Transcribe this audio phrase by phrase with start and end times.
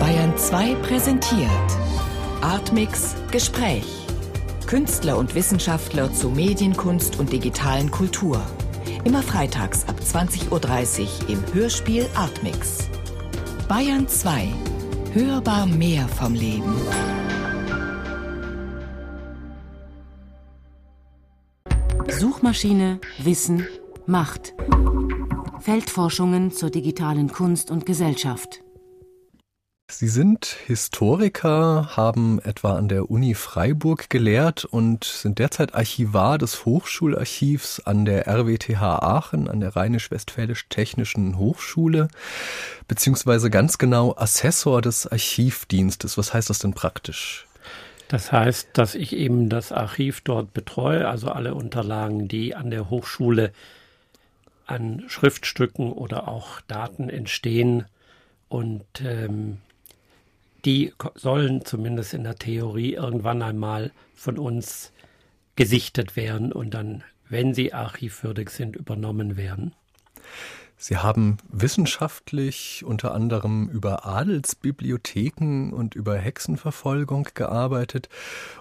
[0.00, 1.50] Bayern 2 präsentiert
[2.40, 3.84] Artmix Gespräch.
[4.66, 8.40] Künstler und Wissenschaftler zu Medienkunst und digitalen Kultur.
[9.04, 12.88] Immer freitags ab 20.30 Uhr im Hörspiel Artmix.
[13.68, 14.48] Bayern 2.
[15.12, 16.74] Hörbar mehr vom Leben.
[22.08, 23.66] Suchmaschine, Wissen,
[24.06, 24.54] Macht.
[25.60, 28.62] Feldforschungen zur digitalen Kunst und Gesellschaft.
[29.90, 36.66] Sie sind Historiker, haben etwa an der Uni Freiburg gelehrt und sind derzeit Archivar des
[36.66, 42.08] Hochschularchivs an der RWTH Aachen, an der Rheinisch-Westfälisch-Technischen Hochschule,
[42.86, 46.18] beziehungsweise ganz genau Assessor des Archivdienstes.
[46.18, 47.46] Was heißt das denn praktisch?
[48.08, 52.90] Das heißt, dass ich eben das Archiv dort betreue, also alle Unterlagen, die an der
[52.90, 53.52] Hochschule
[54.66, 57.86] an Schriftstücken oder auch Daten entstehen
[58.50, 59.58] und ähm,
[60.64, 64.92] die sollen zumindest in der Theorie irgendwann einmal von uns
[65.56, 69.74] gesichtet werden und dann, wenn sie archivwürdig sind, übernommen werden.
[70.80, 78.08] Sie haben wissenschaftlich unter anderem über Adelsbibliotheken und über Hexenverfolgung gearbeitet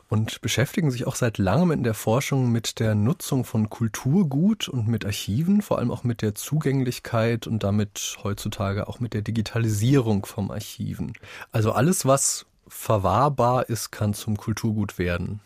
[0.09, 4.87] und beschäftigen sich auch seit langem in der Forschung mit der Nutzung von Kulturgut und
[4.87, 10.25] mit Archiven, vor allem auch mit der Zugänglichkeit und damit heutzutage auch mit der Digitalisierung
[10.25, 11.13] vom Archiven.
[11.51, 15.39] Also alles, was verwahrbar ist, kann zum Kulturgut werden.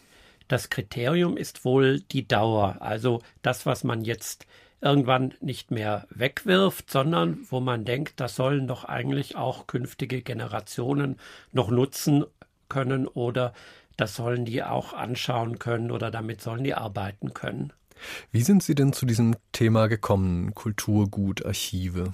[0.47, 4.45] Das Kriterium ist wohl die Dauer, also das, was man jetzt
[4.81, 11.17] irgendwann nicht mehr wegwirft, sondern wo man denkt, das sollen doch eigentlich auch künftige Generationen
[11.51, 12.25] noch nutzen
[12.67, 13.53] können oder
[13.97, 17.71] das sollen die auch anschauen können oder damit sollen die arbeiten können.
[18.31, 22.13] Wie sind Sie denn zu diesem Thema gekommen, Kulturgutarchive?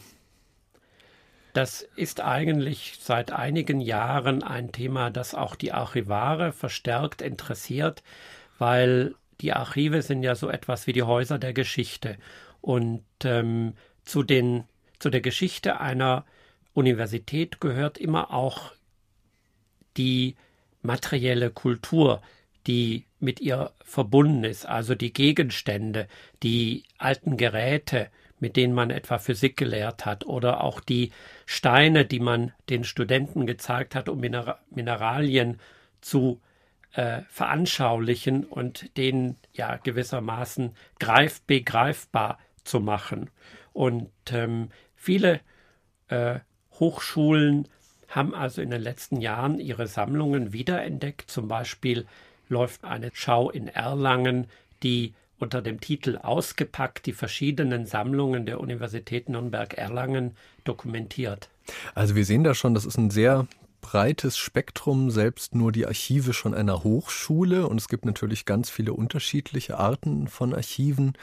[1.53, 8.03] Das ist eigentlich seit einigen Jahren ein Thema, das auch die Archivare verstärkt interessiert,
[8.59, 12.17] weil die Archive sind ja so etwas wie die Häuser der Geschichte.
[12.67, 14.66] Und ähm, zu, den,
[15.00, 16.26] zu der Geschichte einer
[16.73, 18.73] Universität gehört immer auch
[19.95, 20.36] die
[20.82, 22.22] materielle Kultur,
[22.67, 26.10] die mit ihr verbunden ist, also die Gegenstände,
[26.44, 31.14] die alten Geräte, mit denen man etwa Physik gelehrt hat, oder auch die
[31.45, 35.61] Steine, die man den Studenten gezeigt hat, um Mineralien
[36.02, 36.42] zu
[36.92, 43.30] äh, veranschaulichen und denen ja gewissermaßen greif begreifbar zu machen.
[43.73, 45.39] Und ähm, viele
[46.10, 46.39] äh,
[46.80, 47.67] Hochschulen
[48.08, 51.30] haben also in den letzten Jahren ihre Sammlungen wiederentdeckt.
[51.30, 52.05] Zum Beispiel
[52.50, 54.48] läuft eine Schau in Erlangen,
[54.83, 61.49] die unter dem Titel Ausgepackt die verschiedenen Sammlungen der Universität Nürnberg-Erlangen dokumentiert.
[61.94, 63.48] Also wir sehen da schon, das ist ein sehr
[63.82, 67.67] breites Spektrum, selbst nur die Archive schon einer Hochschule.
[67.67, 71.14] Und es gibt natürlich ganz viele unterschiedliche Arten von Archiven.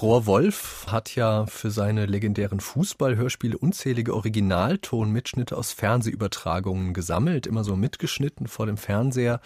[0.00, 7.76] Rohr Wolf hat ja für seine legendären Fußballhörspiele unzählige Originaltonmitschnitte aus Fernsehübertragungen gesammelt, immer so
[7.76, 9.40] mitgeschnitten vor dem Fernseher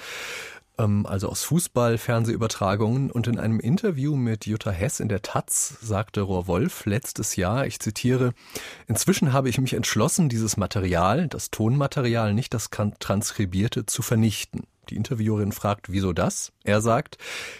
[0.77, 3.12] ähm, also aus Fußball-Fernsehübertragungen.
[3.12, 7.66] Und in einem Interview mit Jutta Hess in der Taz sagte Rohr Wolf letztes Jahr,
[7.66, 8.33] ich zitiere,
[8.89, 14.65] inzwischen habe ich mich entschlossen, dieses Material, das Tonmaterial, nicht das Transkribierte, zu vernichten.
[14.89, 16.50] Die Interviewerin fragt, wieso das?
[16.65, 17.19] Er sagt,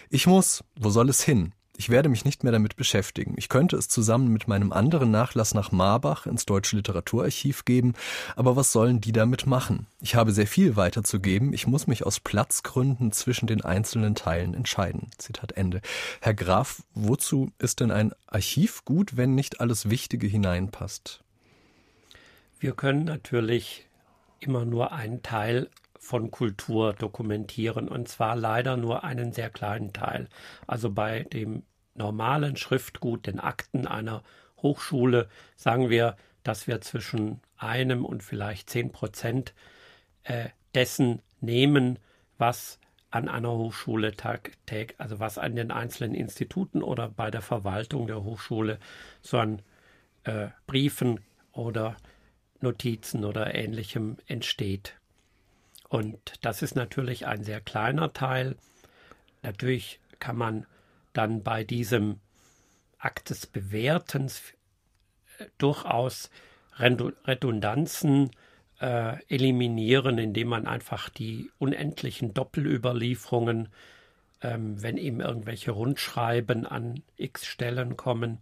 [0.09, 1.53] ich muss, wo soll es hin?
[1.81, 3.33] Ich werde mich nicht mehr damit beschäftigen.
[3.37, 7.93] Ich könnte es zusammen mit meinem anderen Nachlass nach Marbach ins Deutsche Literaturarchiv geben,
[8.35, 9.87] aber was sollen die damit machen?
[9.99, 11.53] Ich habe sehr viel weiterzugeben.
[11.53, 15.09] Ich muss mich aus Platzgründen zwischen den einzelnen Teilen entscheiden.
[15.17, 15.81] Zitat Ende.
[16.21, 21.23] Herr Graf, wozu ist denn ein Archiv gut, wenn nicht alles Wichtige hineinpasst?
[22.59, 23.87] Wir können natürlich
[24.39, 25.67] immer nur einen Teil
[25.97, 30.29] von Kultur dokumentieren und zwar leider nur einen sehr kleinen Teil.
[30.67, 31.63] Also bei dem
[31.93, 34.23] normalen Schriftgut, den Akten einer
[34.61, 39.53] Hochschule, sagen wir, dass wir zwischen einem und vielleicht zehn Prozent
[40.23, 41.99] äh, dessen nehmen,
[42.37, 42.79] was
[43.11, 48.23] an einer Hochschule tagtäglich, also was an den einzelnen Instituten oder bei der Verwaltung der
[48.23, 48.79] Hochschule
[49.21, 49.61] so an
[50.23, 51.19] äh, Briefen
[51.51, 51.97] oder
[52.61, 54.95] Notizen oder ähnlichem entsteht.
[55.89, 58.55] Und das ist natürlich ein sehr kleiner Teil.
[59.41, 60.65] Natürlich kann man
[61.13, 62.19] dann bei diesem
[62.97, 64.41] Akt des Bewertens
[65.39, 66.29] äh, durchaus
[66.79, 68.31] Redundanzen
[68.79, 73.69] äh, eliminieren, indem man einfach die unendlichen Doppelüberlieferungen,
[74.41, 78.39] ähm, wenn eben irgendwelche Rundschreiben an x Stellen kommen,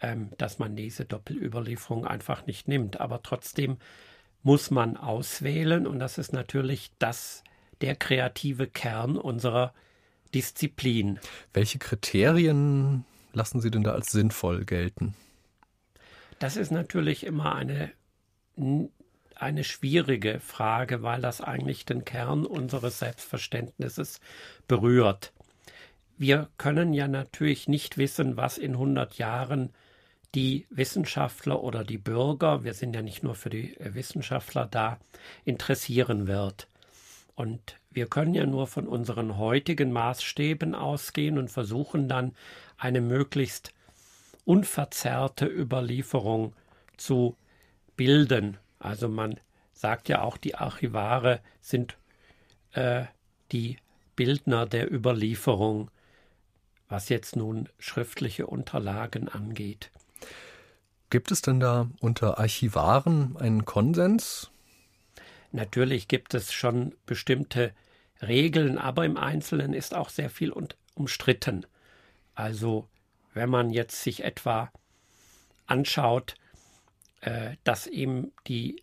[0.00, 3.00] ähm, dass man diese Doppelüberlieferung einfach nicht nimmt.
[3.00, 3.78] Aber trotzdem
[4.42, 7.44] muss man auswählen und das ist natürlich das,
[7.80, 9.72] der kreative Kern unserer
[10.34, 11.18] Disziplin.
[11.52, 15.14] Welche Kriterien lassen Sie denn da als sinnvoll gelten?
[16.38, 17.92] Das ist natürlich immer eine,
[19.34, 24.20] eine schwierige Frage, weil das eigentlich den Kern unseres Selbstverständnisses
[24.66, 25.32] berührt.
[26.16, 29.70] Wir können ja natürlich nicht wissen, was in 100 Jahren
[30.34, 34.98] die Wissenschaftler oder die Bürger, wir sind ja nicht nur für die Wissenschaftler da,
[35.44, 36.68] interessieren wird.
[37.34, 42.34] Und wir können ja nur von unseren heutigen Maßstäben ausgehen und versuchen dann
[42.78, 43.72] eine möglichst
[44.44, 46.54] unverzerrte Überlieferung
[46.96, 47.36] zu
[47.96, 48.58] bilden.
[48.78, 49.38] Also man
[49.72, 51.96] sagt ja auch, die Archivare sind
[52.72, 53.04] äh,
[53.52, 53.78] die
[54.16, 55.90] Bildner der Überlieferung,
[56.88, 59.90] was jetzt nun schriftliche Unterlagen angeht.
[61.10, 64.50] Gibt es denn da unter Archivaren einen Konsens?
[65.52, 67.72] Natürlich gibt es schon bestimmte
[68.22, 70.52] Regeln, aber im Einzelnen ist auch sehr viel
[70.94, 71.66] umstritten.
[72.34, 72.88] Also
[73.34, 74.70] wenn man jetzt sich etwa
[75.66, 76.34] anschaut,
[77.20, 78.82] äh, dass eben die,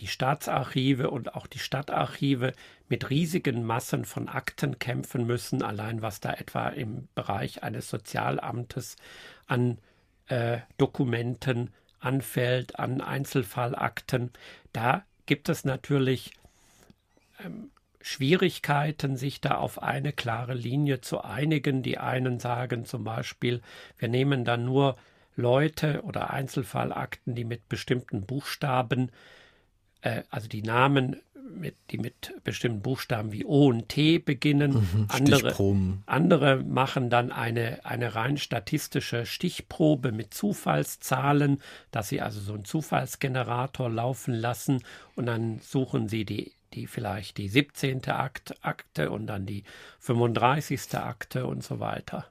[0.00, 2.52] die Staatsarchive und auch die Stadtarchive
[2.88, 8.96] mit riesigen Massen von Akten kämpfen müssen, allein was da etwa im Bereich eines Sozialamtes
[9.46, 9.78] an
[10.28, 14.32] äh, Dokumenten anfällt, an Einzelfallakten,
[14.72, 16.32] da gibt es natürlich
[17.44, 17.70] ähm,
[18.00, 21.82] Schwierigkeiten, sich da auf eine klare Linie zu einigen.
[21.82, 23.62] Die einen sagen zum Beispiel,
[23.98, 24.96] wir nehmen dann nur
[25.34, 29.10] Leute oder Einzelfallakten, die mit bestimmten Buchstaben,
[30.02, 31.20] äh, also die Namen
[31.56, 34.72] mit, die mit bestimmten Buchstaben wie O und T beginnen.
[34.72, 41.60] Mhm, andere, andere machen dann eine, eine rein statistische Stichprobe mit Zufallszahlen,
[41.90, 44.82] dass sie also so einen Zufallsgenerator laufen lassen
[45.14, 48.04] und dann suchen sie die die vielleicht die 17.
[48.08, 49.64] Akt, Akte und dann die
[50.00, 50.94] 35.
[50.94, 52.26] Akte und so weiter.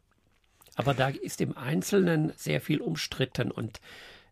[0.75, 3.80] Aber da ist im Einzelnen sehr viel umstritten und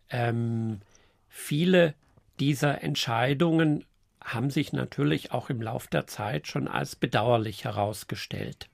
[0.09, 0.81] ähm,
[1.29, 1.95] viele
[2.39, 3.85] dieser Entscheidungen
[4.23, 8.69] haben sich natürlich auch im Lauf der Zeit schon als bedauerlich herausgestellt.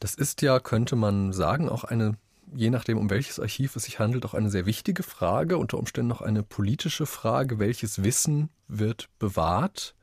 [0.00, 2.16] Das ist ja, könnte man sagen, auch eine,
[2.54, 6.08] je nachdem, um welches Archiv es sich handelt, auch eine sehr wichtige Frage, unter Umständen
[6.08, 9.94] noch eine politische Frage, welches Wissen wird bewahrt.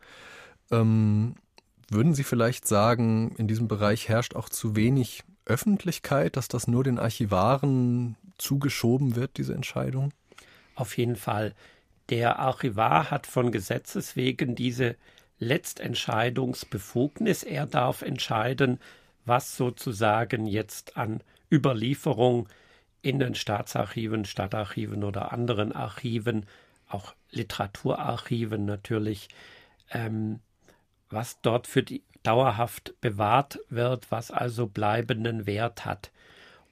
[0.72, 1.36] Ähm,
[1.90, 6.84] würden Sie vielleicht sagen, in diesem Bereich herrscht auch zu wenig Öffentlichkeit, dass das nur
[6.84, 10.12] den Archivaren zugeschoben wird, diese Entscheidung?
[10.76, 11.54] Auf jeden Fall.
[12.10, 14.96] Der Archivar hat von Gesetzes wegen diese
[15.40, 17.44] Letztentscheidungsbefugnis.
[17.44, 18.80] Er darf entscheiden,
[19.26, 21.22] was sozusagen jetzt an
[21.52, 22.48] Überlieferung
[23.02, 26.46] in den Staatsarchiven, Stadtarchiven oder anderen Archiven,
[26.88, 29.30] auch Literaturarchiven natürlich,
[29.92, 30.40] ähm,
[31.10, 36.12] was dort für die dauerhaft bewahrt wird, was also bleibenden Wert hat.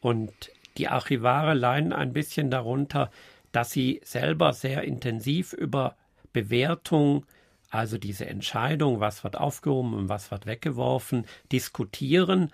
[0.02, 3.12] Und die Archivare leiden ein bisschen darunter,
[3.54, 5.96] dass sie selber sehr intensiv über
[6.34, 7.26] Bewertung,
[7.70, 12.52] also diese Entscheidung, was wird aufgehoben und was wird weggeworfen, diskutieren,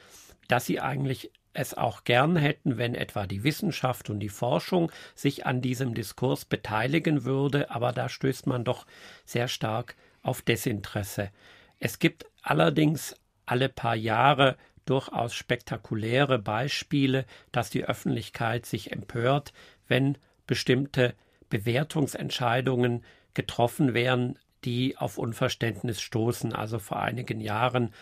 [0.47, 5.45] dass sie eigentlich es auch gern hätten, wenn etwa die Wissenschaft und die Forschung sich
[5.45, 8.85] an diesem Diskurs beteiligen würde, aber da stößt man doch
[9.25, 11.31] sehr stark auf Desinteresse.
[11.79, 13.15] Es gibt allerdings
[13.45, 19.53] alle paar Jahre durchaus spektakuläre Beispiele, dass die Öffentlichkeit sich empört,
[19.87, 20.17] wenn
[20.49, 21.13] bestimmte
[21.51, 26.53] Bewertungsentscheidungen getroffen werden, die auf Unverständnis stoßen.
[26.53, 27.93] Also vor einigen Jahren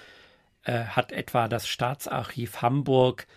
[0.63, 3.27] äh, hat etwa das Staatsarchiv Hamburg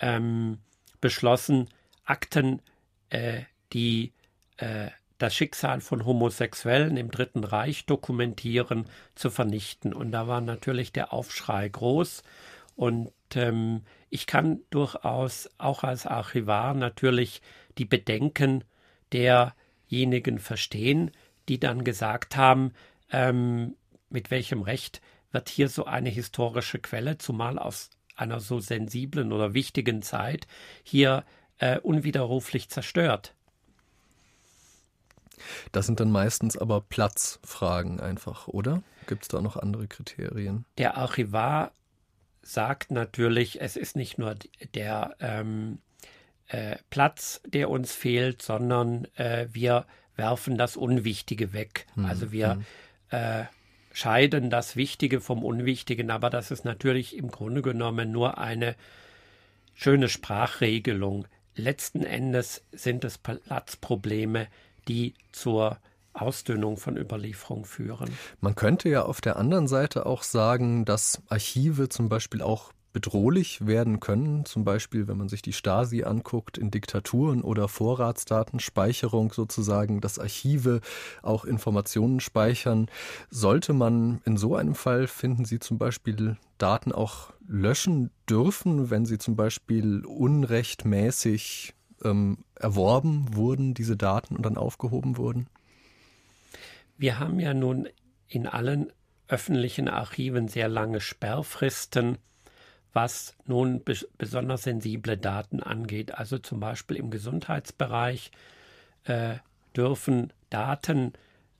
[0.00, 0.58] ähm,
[1.00, 1.70] beschlossen,
[2.04, 2.60] Akten,
[3.08, 3.40] äh,
[3.72, 4.12] die
[4.58, 9.94] äh, das Schicksal von Homosexuellen im Dritten Reich dokumentieren, zu vernichten.
[9.94, 12.22] Und da war natürlich der Aufschrei groß.
[12.76, 17.40] Und ähm, ich kann durchaus auch als Archivar natürlich
[17.78, 18.64] die Bedenken
[19.12, 21.10] derjenigen verstehen,
[21.48, 22.72] die dann gesagt haben,
[23.10, 23.74] ähm,
[24.10, 25.00] mit welchem Recht
[25.32, 30.46] wird hier so eine historische Quelle, zumal aus einer so sensiblen oder wichtigen Zeit,
[30.82, 31.24] hier
[31.58, 33.34] äh, unwiderruflich zerstört.
[35.72, 38.82] Das sind dann meistens aber Platzfragen einfach, oder?
[39.06, 40.64] Gibt es da noch andere Kriterien?
[40.78, 41.72] Der Archivar
[42.42, 44.36] sagt natürlich, es ist nicht nur
[44.74, 45.78] der ähm,
[46.52, 51.86] äh, Platz, der uns fehlt, sondern äh, wir werfen das Unwichtige weg.
[51.96, 52.04] Mhm.
[52.04, 52.64] Also wir mhm.
[53.08, 53.44] äh,
[53.92, 58.76] scheiden das Wichtige vom Unwichtigen, aber das ist natürlich im Grunde genommen nur eine
[59.74, 61.26] schöne Sprachregelung.
[61.54, 64.46] Letzten Endes sind es Platzprobleme,
[64.88, 65.78] die zur
[66.12, 68.10] Ausdünnung von Überlieferung führen.
[68.42, 73.66] Man könnte ja auf der anderen Seite auch sagen, dass Archive zum Beispiel auch bedrohlich
[73.66, 74.44] werden können.
[74.44, 80.80] Zum Beispiel, wenn man sich die Stasi anguckt, in Diktaturen oder Vorratsdatenspeicherung sozusagen, dass Archive
[81.22, 82.86] auch Informationen speichern.
[83.30, 89.04] Sollte man in so einem Fall, finden Sie zum Beispiel, Daten auch löschen dürfen, wenn
[89.04, 95.48] sie zum Beispiel unrechtmäßig ähm, erworben wurden, diese Daten und dann aufgehoben wurden?
[96.96, 97.88] Wir haben ja nun
[98.28, 98.92] in allen
[99.28, 102.18] öffentlichen Archiven sehr lange Sperrfristen,
[102.92, 103.82] was nun
[104.18, 106.14] besonders sensible Daten angeht.
[106.14, 108.30] Also zum Beispiel im Gesundheitsbereich
[109.04, 109.36] äh,
[109.74, 111.12] dürfen Daten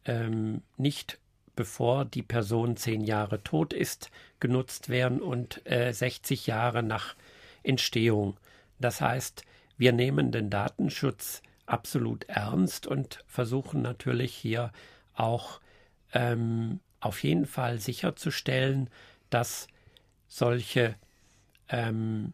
[0.04, 1.18] ähm, nicht
[1.54, 4.10] bevor die Person zehn Jahre tot ist,
[4.40, 7.14] genutzt werden und äh, 60 Jahre nach
[7.62, 8.36] Entstehung.
[8.78, 9.44] Das heißt,
[9.76, 14.72] wir nehmen den Datenschutz absolut ernst und versuchen natürlich hier
[15.14, 15.60] auch
[16.12, 18.90] ähm, auf jeden Fall sicherzustellen,
[19.30, 19.66] dass
[20.26, 20.94] solche
[21.68, 22.32] ähm,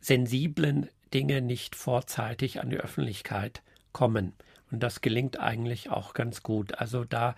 [0.00, 3.62] sensiblen Dinge nicht vorzeitig an die Öffentlichkeit
[3.92, 4.32] kommen.
[4.70, 6.78] Und das gelingt eigentlich auch ganz gut.
[6.78, 7.34] Also da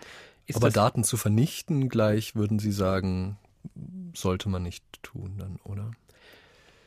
[0.46, 3.38] ist Aber Daten zu vernichten, gleich würden Sie sagen,
[4.14, 5.90] sollte man nicht tun dann, oder?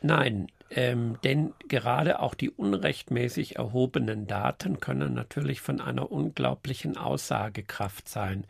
[0.01, 8.07] Nein, ähm, denn gerade auch die unrechtmäßig erhobenen Daten können natürlich von einer unglaublichen Aussagekraft
[8.07, 8.45] sein.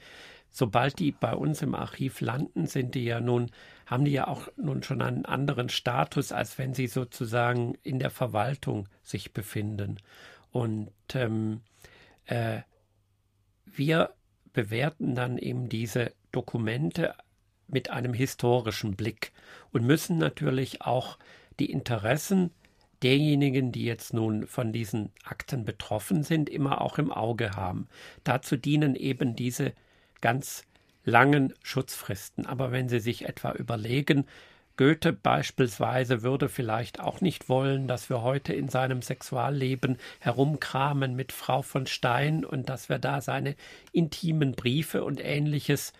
[0.57, 3.51] Sobald die bei uns im Archiv landen, sind die ja nun,
[3.85, 8.09] haben die ja auch nun schon einen anderen Status, als wenn sie sozusagen in der
[8.09, 9.97] Verwaltung sich befinden.
[10.53, 11.59] Und ähm,
[12.23, 12.61] äh,
[13.65, 14.13] wir
[14.53, 17.15] bewerten dann eben diese Dokumente
[17.67, 19.33] mit einem historischen Blick
[19.73, 21.19] und müssen natürlich auch
[21.59, 22.51] die Interessen
[23.03, 27.89] derjenigen, die jetzt nun von diesen Akten betroffen sind, immer auch im Auge haben.
[28.23, 29.73] Dazu dienen eben diese
[30.25, 30.63] ganz
[31.03, 32.47] langen Schutzfristen.
[32.47, 34.25] Aber wenn Sie sich etwa überlegen,
[34.75, 41.31] Goethe beispielsweise würde vielleicht auch nicht wollen, dass wir heute in seinem Sexualleben herumkramen mit
[41.31, 43.55] Frau von Stein und dass wir da seine
[43.91, 45.93] intimen Briefe und ähnliches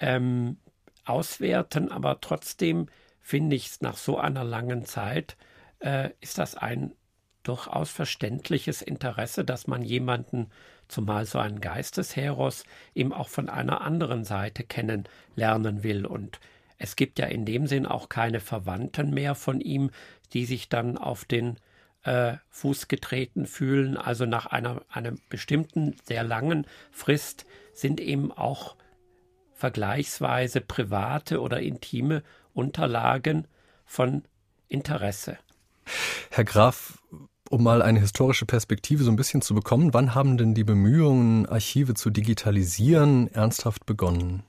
[0.00, 0.58] ähm,
[1.06, 1.90] auswerten.
[1.90, 2.88] Aber trotzdem
[3.20, 5.38] finde ich es nach so einer langen Zeit,
[5.78, 6.92] äh, ist das ein
[7.42, 10.50] durchaus verständliches Interesse, dass man jemanden,
[10.90, 16.40] zumal so einen Geistesheros, eben auch von einer anderen Seite kennenlernen will und
[16.82, 19.90] es gibt ja in dem Sinn auch keine Verwandten mehr von ihm,
[20.32, 21.58] die sich dann auf den
[22.04, 23.98] äh, Fuß getreten fühlen.
[23.98, 27.44] Also nach einer, einer bestimmten, sehr langen Frist
[27.74, 28.76] sind eben auch
[29.52, 32.22] vergleichsweise private oder intime
[32.54, 33.46] Unterlagen
[33.84, 34.24] von
[34.68, 35.36] Interesse.
[36.30, 37.02] Herr Graf,
[37.50, 41.46] um mal eine historische Perspektive so ein bisschen zu bekommen, wann haben denn die Bemühungen,
[41.46, 44.44] Archive zu digitalisieren, ernsthaft begonnen?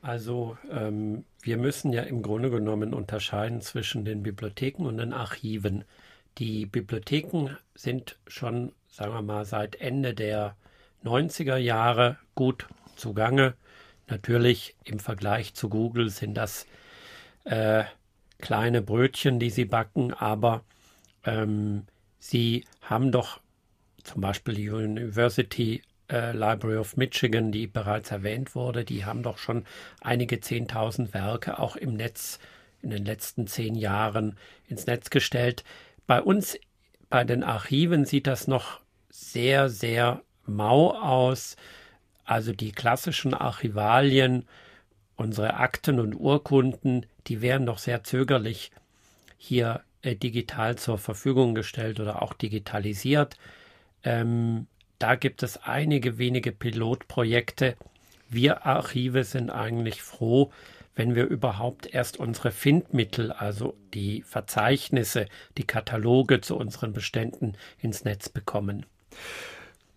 [0.00, 5.84] Also ähm, wir müssen ja im Grunde genommen unterscheiden zwischen den Bibliotheken und den Archiven.
[6.38, 10.54] Die Bibliotheken sind schon, sagen wir mal, seit Ende der
[11.04, 13.54] 90er Jahre gut zugange.
[14.06, 16.64] Natürlich im Vergleich zu Google sind das
[17.42, 17.82] äh,
[18.38, 20.62] kleine Brötchen, die sie backen, aber
[21.24, 21.86] ähm,
[22.18, 23.40] sie haben doch
[24.02, 29.38] zum Beispiel die University äh, Library of Michigan, die bereits erwähnt wurde, die haben doch
[29.38, 29.64] schon
[30.00, 32.38] einige Zehntausend Werke auch im Netz
[32.82, 34.36] in den letzten zehn Jahren
[34.68, 35.64] ins Netz gestellt.
[36.06, 36.58] Bei uns,
[37.08, 41.56] bei den Archiven, sieht das noch sehr, sehr mau aus.
[42.24, 44.46] Also die klassischen Archivalien,
[45.16, 48.72] unsere Akten und Urkunden, die werden doch sehr zögerlich
[49.38, 53.36] hier digital zur Verfügung gestellt oder auch digitalisiert.
[54.04, 54.66] Ähm,
[54.98, 57.76] da gibt es einige wenige Pilotprojekte.
[58.28, 60.50] Wir Archive sind eigentlich froh,
[60.94, 68.04] wenn wir überhaupt erst unsere Findmittel, also die Verzeichnisse, die Kataloge zu unseren Beständen ins
[68.04, 68.86] Netz bekommen.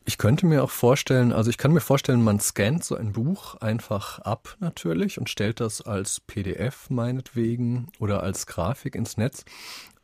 [0.08, 3.56] Ich könnte mir auch vorstellen, also ich kann mir vorstellen, man scannt so ein Buch
[3.56, 9.46] einfach ab natürlich und stellt das als PDF meinetwegen oder als Grafik ins Netz.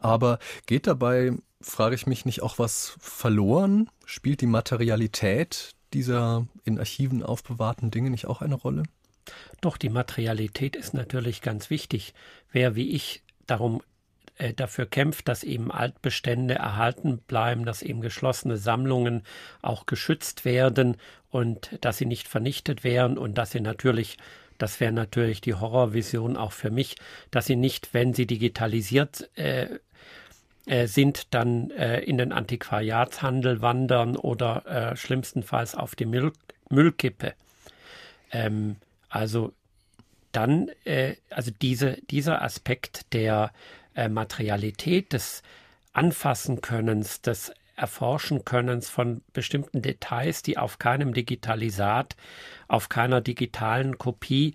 [0.02, 3.90] Aber geht dabei frage ich mich nicht auch was verloren?
[4.06, 8.84] Spielt die Materialität dieser in Archiven aufbewahrten Dinge nicht auch eine Rolle?
[9.62, 12.14] Doch, die Materialität ist natürlich ganz wichtig.
[12.52, 13.82] Wer wie ich darum
[14.38, 19.24] äh, dafür kämpft, dass eben Altbestände erhalten bleiben, dass eben geschlossene Sammlungen
[19.62, 20.98] auch geschützt werden
[21.30, 24.18] und dass sie nicht vernichtet werden und dass sie natürlich
[24.62, 26.96] das wäre natürlich die Horrorvision auch für mich,
[27.32, 29.80] dass sie nicht, wenn sie digitalisiert äh,
[30.68, 36.34] äh, sind dann äh, in den Antiquariatshandel wandern oder äh, schlimmstenfalls auf die Müll
[36.70, 37.34] Müllkippe.
[38.32, 38.76] Ähm,
[39.10, 39.52] also
[40.32, 43.52] dann, äh, also diese, dieser Aspekt der
[43.96, 45.42] äh, Materialität, des
[45.94, 47.52] Anfassenkönnens, des
[47.82, 52.16] Erforschenkönnens von bestimmten Details, die auf keinem Digitalisat,
[52.68, 54.54] auf keiner digitalen Kopie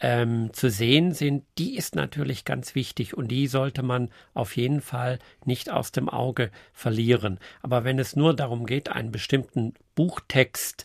[0.00, 4.80] ähm, zu sehen sind, die ist natürlich ganz wichtig und die sollte man auf jeden
[4.80, 7.40] Fall nicht aus dem Auge verlieren.
[7.62, 10.84] Aber wenn es nur darum geht, einen bestimmten Buchtext,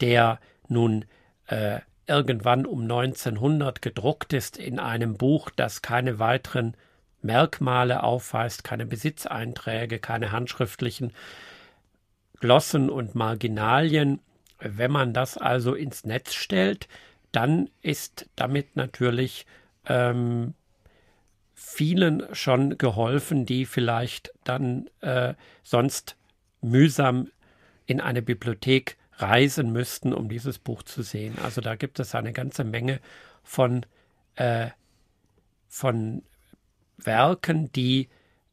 [0.00, 1.04] der nun
[1.48, 6.74] äh, irgendwann um 1900 gedruckt ist in einem Buch, das keine weiteren
[7.24, 11.12] Merkmale aufweist, keine Besitzeinträge, keine handschriftlichen
[12.40, 14.20] Glossen und Marginalien.
[14.60, 16.86] Wenn man das also ins Netz stellt,
[17.32, 19.46] dann ist damit natürlich
[19.86, 20.54] ähm,
[21.54, 26.16] vielen schon geholfen, die vielleicht dann äh, sonst
[26.60, 27.30] mühsam
[27.86, 31.38] in eine Bibliothek reisen müssten, um dieses Buch zu sehen.
[31.42, 33.00] Also da gibt es eine ganze Menge
[33.42, 33.86] von,
[34.36, 34.68] äh,
[35.68, 36.22] von
[36.96, 38.08] Werken, die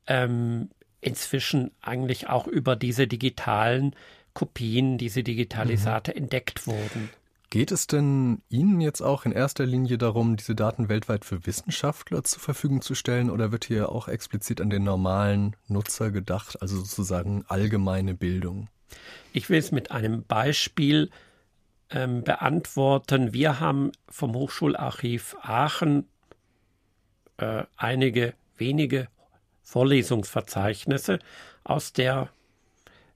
[0.08, 0.70] ähm,
[1.02, 3.96] inzwischen eigentlich auch über diese digitalen
[4.34, 6.18] Kopien, diese Digitalisate mhm.
[6.18, 7.10] entdeckt wurden.
[7.50, 12.24] Geht es denn Ihnen jetzt auch in erster Linie darum, diese Daten weltweit für Wissenschaftler
[12.24, 16.78] zur Verfügung zu stellen oder wird hier auch explizit an den normalen Nutzer gedacht, also
[16.78, 18.70] sozusagen allgemeine Bildung?
[19.34, 21.10] Ich will es mit einem Beispiel
[21.90, 23.34] ähm, beantworten.
[23.34, 26.08] Wir haben vom Hochschularchiv Aachen
[27.42, 29.08] äh, einige wenige
[29.64, 31.20] Vorlesungsverzeichnisse
[31.64, 32.30] aus der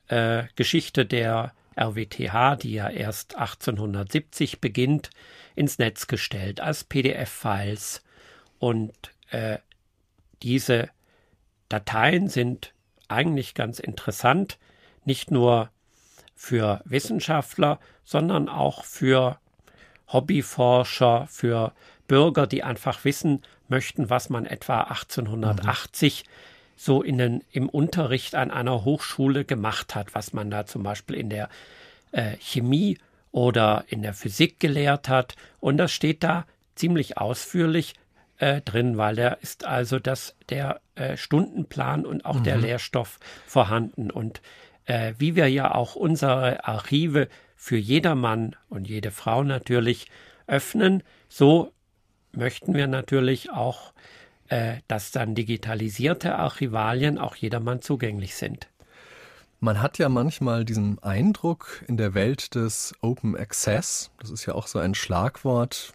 [0.07, 5.09] äh, Geschichte der RWTH, die ja erst 1870 beginnt,
[5.55, 8.03] ins Netz gestellt als PDF-Files.
[8.59, 8.93] Und
[9.29, 9.57] äh,
[10.41, 10.89] diese
[11.69, 12.73] Dateien sind
[13.07, 14.57] eigentlich ganz interessant,
[15.03, 15.69] nicht nur
[16.35, 19.39] für Wissenschaftler, sondern auch für
[20.07, 21.73] Hobbyforscher, für
[22.07, 26.29] Bürger, die einfach wissen möchten, was man etwa 1880 mhm.
[26.75, 31.15] so in den, im Unterricht an einer Hochschule gemacht hat, was man da zum Beispiel
[31.15, 31.49] in der
[32.11, 32.97] äh, Chemie
[33.31, 35.35] oder in der Physik gelehrt hat.
[35.59, 37.95] Und das steht da ziemlich ausführlich
[38.37, 42.43] äh, drin, weil da ist also das, der äh, Stundenplan und auch mhm.
[42.43, 44.11] der Lehrstoff vorhanden.
[44.11, 44.41] Und
[44.85, 50.07] äh, wie wir ja auch unsere Archive für jedermann und jede Frau natürlich
[50.47, 51.71] öffnen, so
[52.37, 53.93] möchten wir natürlich auch,
[54.47, 58.67] äh, dass dann digitalisierte Archivalien auch jedermann zugänglich sind.
[59.59, 64.53] Man hat ja manchmal diesen Eindruck in der Welt des Open Access, das ist ja
[64.53, 65.93] auch so ein Schlagwort,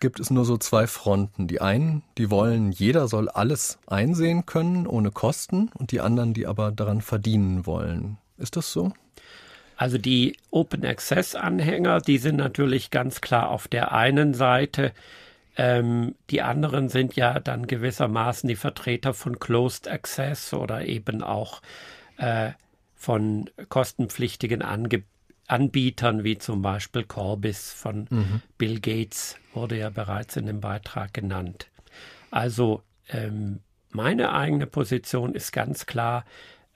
[0.00, 1.48] gibt es nur so zwei Fronten.
[1.48, 6.46] Die einen, die wollen, jeder soll alles einsehen können ohne Kosten und die anderen, die
[6.46, 8.18] aber daran verdienen wollen.
[8.36, 8.92] Ist das so?
[9.76, 14.92] Also die Open Access Anhänger, die sind natürlich ganz klar auf der einen Seite
[15.56, 21.62] ähm, die anderen sind ja dann gewissermaßen die Vertreter von Closed Access oder eben auch
[22.16, 22.50] äh,
[22.94, 25.04] von kostenpflichtigen Ange
[25.46, 28.40] Anbietern wie zum Beispiel Corbis von mhm.
[28.56, 31.68] Bill Gates wurde ja bereits in dem Beitrag genannt.
[32.30, 36.24] Also ähm, meine eigene Position ist ganz klar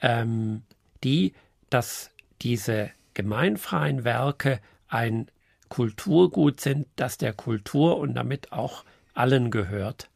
[0.03, 0.65] ähm,
[1.03, 1.33] die,
[1.71, 2.11] dass
[2.43, 5.31] diese gemeinfreien Werke ein
[5.69, 10.09] Kulturgut sind, das der Kultur und damit auch allen gehört.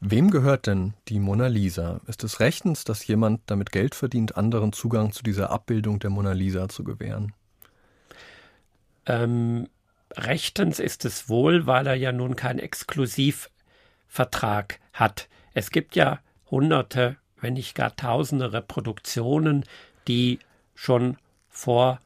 [0.00, 2.00] Wem gehört denn die Mona Lisa?
[2.06, 6.32] Ist es rechtens, dass jemand damit Geld verdient, anderen Zugang zu dieser Abbildung der Mona
[6.32, 7.32] Lisa zu gewähren?
[9.06, 9.68] Ähm,
[10.14, 15.28] rechtens ist es wohl, weil er ja nun keinen Exklusivvertrag hat.
[15.54, 16.18] Es gibt ja
[16.50, 19.64] hunderte, wenn nicht gar tausende Reproduktionen,
[20.08, 20.40] die
[20.74, 21.16] schon
[21.48, 22.00] vor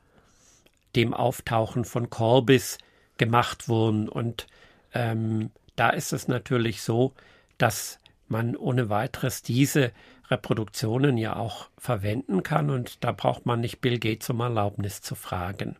[0.97, 2.79] dem Auftauchen von Corbis
[3.19, 4.09] gemacht wurden.
[4.09, 4.47] Und
[4.95, 7.13] ähm, da ist es natürlich so,
[7.59, 7.99] dass
[8.29, 9.93] man ohne weiteres diese
[10.31, 15.15] Reproduktionen ja auch verwenden kann und da braucht man nicht Bill Gates um Erlaubnis zu
[15.15, 15.77] fragen.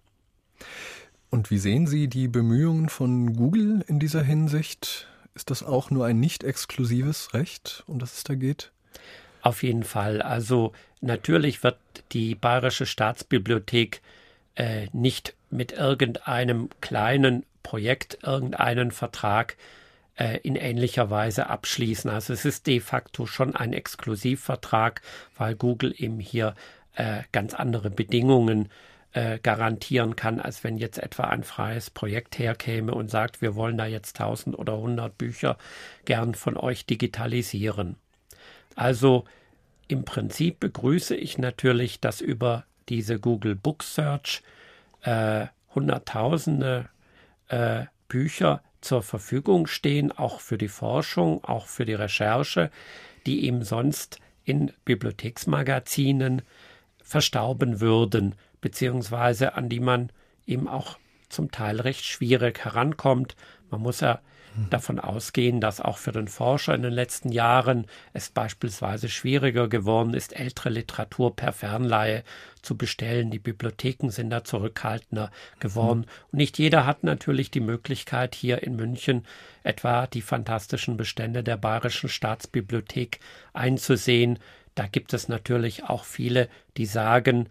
[1.31, 5.07] Und wie sehen Sie die Bemühungen von Google in dieser Hinsicht?
[5.35, 8.73] Ist das auch nur ein nicht exklusives Recht, um das es da geht?
[9.43, 10.21] Auf jeden Fall.
[10.21, 11.79] Also natürlich wird
[12.13, 14.03] die Bayerische Staatsbibliothek
[14.61, 19.57] äh, nicht mit irgendeinem kleinen Projekt irgendeinen Vertrag
[20.17, 22.11] äh, in ähnlicher Weise abschließen.
[22.11, 25.01] Also es ist de facto schon ein Exklusivvertrag,
[25.35, 26.55] weil Google eben hier
[26.95, 28.69] äh, ganz andere Bedingungen
[29.13, 33.79] äh, garantieren kann, als wenn jetzt etwa ein freies Projekt herkäme und sagt, wir wollen
[33.79, 35.57] da jetzt 1000 oder 100 Bücher
[36.05, 37.97] gern von euch digitalisieren.
[38.77, 39.25] Also
[39.89, 44.43] im Prinzip begrüße ich natürlich, dass über diese Google Book Search
[45.03, 46.91] äh, Hunderttausende
[47.49, 52.71] äh, Bücher zur Verfügung stehen, auch für die Forschung, auch für die Recherche,
[53.27, 56.43] die eben sonst in Bibliotheksmagazinen
[57.03, 60.11] verstauben würden, beziehungsweise an die man
[60.47, 60.99] eben auch
[61.29, 63.37] zum Teil recht schwierig herankommt.
[63.71, 64.21] Man muss ja
[64.69, 70.15] davon ausgehen, dass auch für den Forscher in den letzten Jahren es beispielsweise schwieriger geworden
[70.15, 72.25] ist, ältere Literatur per Fernleihe
[72.63, 73.31] zu bestellen.
[73.31, 76.01] Die Bibliotheken sind da zurückhaltender geworden.
[76.01, 76.29] Mhm.
[76.33, 79.25] Und nicht jeder hat natürlich die Möglichkeit, hier in München
[79.63, 83.21] etwa die fantastischen Bestände der Bayerischen Staatsbibliothek
[83.53, 84.39] einzusehen.
[84.75, 87.49] Da gibt es natürlich auch viele, die sagen,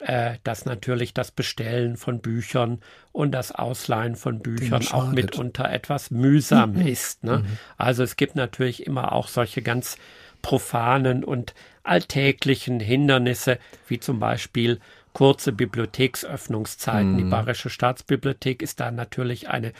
[0.00, 2.80] äh, dass natürlich das Bestellen von Büchern
[3.12, 6.86] und das Ausleihen von Büchern auch mitunter etwas mühsam mhm.
[6.86, 7.22] ist.
[7.22, 7.38] Ne?
[7.38, 7.58] Mhm.
[7.76, 9.98] Also es gibt natürlich immer auch solche ganz
[10.42, 13.58] profanen und alltäglichen Hindernisse,
[13.88, 14.80] wie zum Beispiel
[15.12, 17.12] kurze Bibliotheksöffnungszeiten.
[17.12, 17.18] Mhm.
[17.18, 19.72] Die Bayerische Staatsbibliothek ist da natürlich eine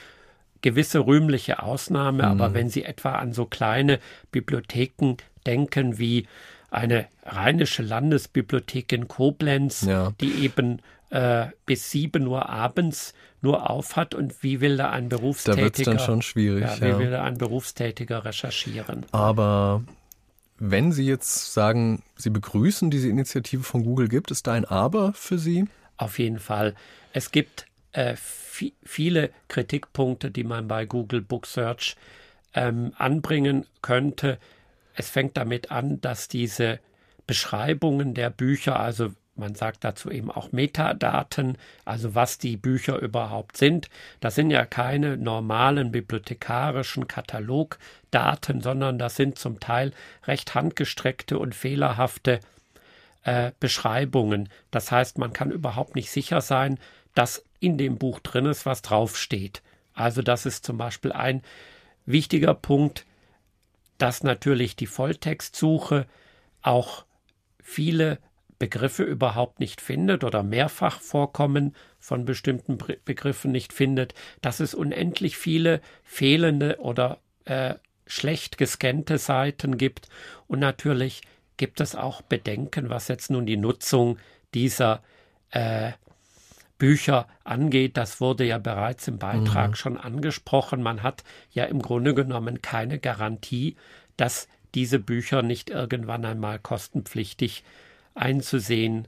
[0.63, 2.55] gewisse rühmliche Ausnahme, aber mhm.
[2.55, 3.99] wenn Sie etwa an so kleine
[4.31, 6.27] Bibliotheken denken wie
[6.71, 10.13] eine rheinische Landesbibliothek in Koblenz, ja.
[10.21, 10.81] die eben
[11.11, 15.91] äh, bis 7 Uhr abends nur auf hat und wie will da ein Berufstätiger da
[15.97, 16.99] dann schon schwierig, ja, wie ja.
[16.99, 19.07] will da ein Berufstätiger recherchieren?
[19.13, 19.83] Aber
[20.59, 25.13] wenn Sie jetzt sagen, Sie begrüßen diese Initiative von Google, gibt es da ein Aber
[25.15, 25.67] für Sie?
[25.97, 26.75] Auf jeden Fall.
[27.13, 28.15] Es gibt äh,
[28.85, 31.97] viele Kritikpunkte, die man bei Google Book Search
[32.55, 34.39] ähm, anbringen könnte.
[35.01, 36.79] Es fängt damit an, dass diese
[37.27, 43.57] Beschreibungen der Bücher, also man sagt dazu eben auch Metadaten, also was die Bücher überhaupt
[43.57, 43.89] sind.
[44.21, 49.95] Das sind ja keine normalen bibliothekarischen Katalogdaten, sondern das sind zum Teil
[50.27, 52.41] recht handgestreckte und fehlerhafte
[53.23, 54.51] äh, Beschreibungen.
[54.71, 56.79] Das heißt, man kann überhaupt nicht sicher sein,
[57.15, 59.63] dass in dem Buch drin ist, was draufsteht.
[59.95, 61.41] Also das ist zum Beispiel ein
[62.05, 63.07] wichtiger Punkt,
[64.01, 66.07] dass natürlich die Volltextsuche
[66.63, 67.05] auch
[67.63, 68.19] viele
[68.59, 75.37] Begriffe überhaupt nicht findet oder mehrfach vorkommen von bestimmten Begriffen nicht findet, dass es unendlich
[75.37, 77.75] viele fehlende oder äh,
[78.07, 80.09] schlecht gescannte Seiten gibt.
[80.47, 81.23] Und natürlich
[81.57, 84.19] gibt es auch Bedenken, was jetzt nun die Nutzung
[84.55, 85.03] dieser
[85.51, 85.93] äh,
[86.81, 87.97] Bücher angeht.
[87.97, 89.75] Das wurde ja bereits im Beitrag mhm.
[89.77, 90.83] schon angesprochen.
[90.83, 93.77] Man hat ja im Grunde genommen keine Garantie,
[94.17, 97.63] dass diese Bücher nicht irgendwann einmal kostenpflichtig
[98.17, 99.07] einzusehen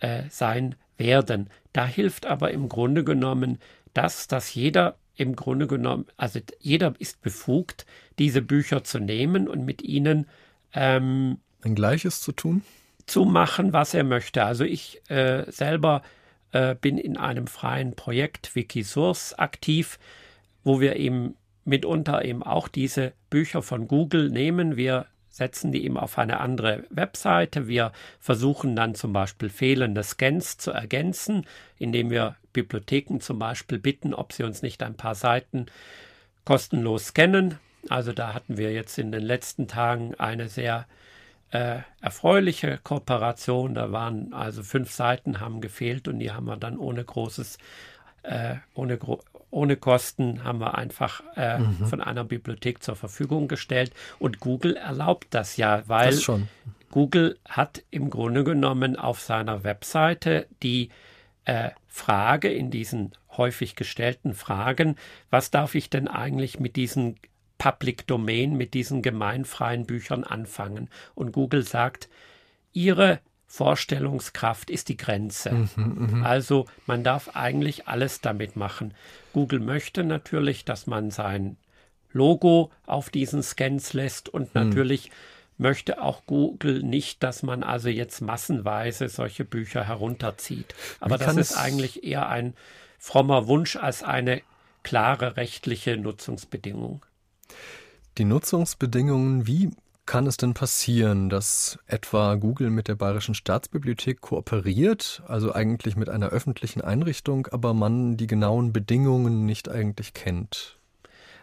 [0.00, 1.50] äh, sein werden.
[1.74, 3.58] Da hilft aber im Grunde genommen
[3.92, 7.84] das, dass jeder im Grunde genommen, also jeder ist befugt,
[8.18, 10.26] diese Bücher zu nehmen und mit ihnen
[10.72, 12.62] ähm, ein Gleiches zu tun?
[13.06, 14.44] Zu machen, was er möchte.
[14.44, 16.02] Also ich äh, selber
[16.52, 19.98] äh, bin in einem freien Projekt Wikisource aktiv,
[20.64, 24.76] wo wir eben mitunter eben auch diese Bücher von Google nehmen.
[24.76, 27.68] Wir setzen die eben auf eine andere Webseite.
[27.68, 31.46] Wir versuchen dann zum Beispiel fehlende Scans zu ergänzen,
[31.78, 35.66] indem wir Bibliotheken zum Beispiel bitten, ob sie uns nicht ein paar Seiten
[36.44, 37.58] kostenlos scannen.
[37.88, 40.86] Also da hatten wir jetzt in den letzten Tagen eine sehr
[41.50, 43.74] äh, erfreuliche Kooperation.
[43.74, 47.58] Da waren also fünf Seiten haben gefehlt und die haben wir dann ohne großes,
[48.22, 51.86] äh, ohne, gro ohne Kosten haben wir einfach äh, mhm.
[51.86, 53.92] von einer Bibliothek zur Verfügung gestellt.
[54.18, 56.30] Und Google erlaubt das ja, weil das
[56.90, 60.90] Google hat im Grunde genommen auf seiner Webseite die
[61.44, 64.96] äh, Frage in diesen häufig gestellten Fragen,
[65.30, 67.16] was darf ich denn eigentlich mit diesen
[67.58, 70.88] Public Domain mit diesen gemeinfreien Büchern anfangen.
[71.14, 72.08] Und Google sagt,
[72.72, 75.52] ihre Vorstellungskraft ist die Grenze.
[75.52, 78.94] Mhm, mhm, also man darf eigentlich alles damit machen.
[79.32, 81.56] Google möchte natürlich, dass man sein
[82.12, 84.62] Logo auf diesen Scans lässt und mhm.
[84.62, 85.10] natürlich
[85.56, 90.74] möchte auch Google nicht, dass man also jetzt massenweise solche Bücher herunterzieht.
[91.00, 92.54] Aber das ist eigentlich eher ein
[92.98, 94.42] frommer Wunsch als eine
[94.82, 97.04] klare rechtliche Nutzungsbedingung.
[98.18, 99.70] Die Nutzungsbedingungen, wie
[100.06, 106.08] kann es denn passieren, dass etwa Google mit der Bayerischen Staatsbibliothek kooperiert, also eigentlich mit
[106.08, 110.78] einer öffentlichen Einrichtung, aber man die genauen Bedingungen nicht eigentlich kennt?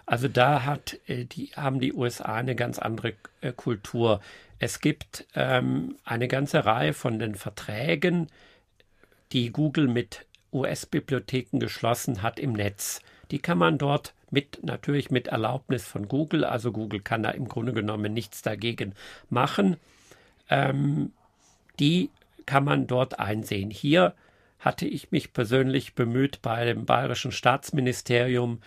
[0.07, 4.19] Also da hat, äh, die, haben die USA eine ganz andere äh, Kultur.
[4.59, 8.27] Es gibt ähm, eine ganze Reihe von den Verträgen,
[9.31, 13.01] die Google mit US-Bibliotheken geschlossen hat im Netz.
[13.31, 17.47] Die kann man dort mit natürlich mit Erlaubnis von Google, also Google kann da im
[17.47, 18.93] Grunde genommen nichts dagegen
[19.29, 19.77] machen.
[20.49, 21.11] ähm,
[21.79, 22.09] die
[22.45, 23.69] kann man dort einsehen.
[23.69, 24.13] Hier
[24.59, 28.61] hatte ich mich persönlich bemüht, bei dem Bayerischen Staatsministerium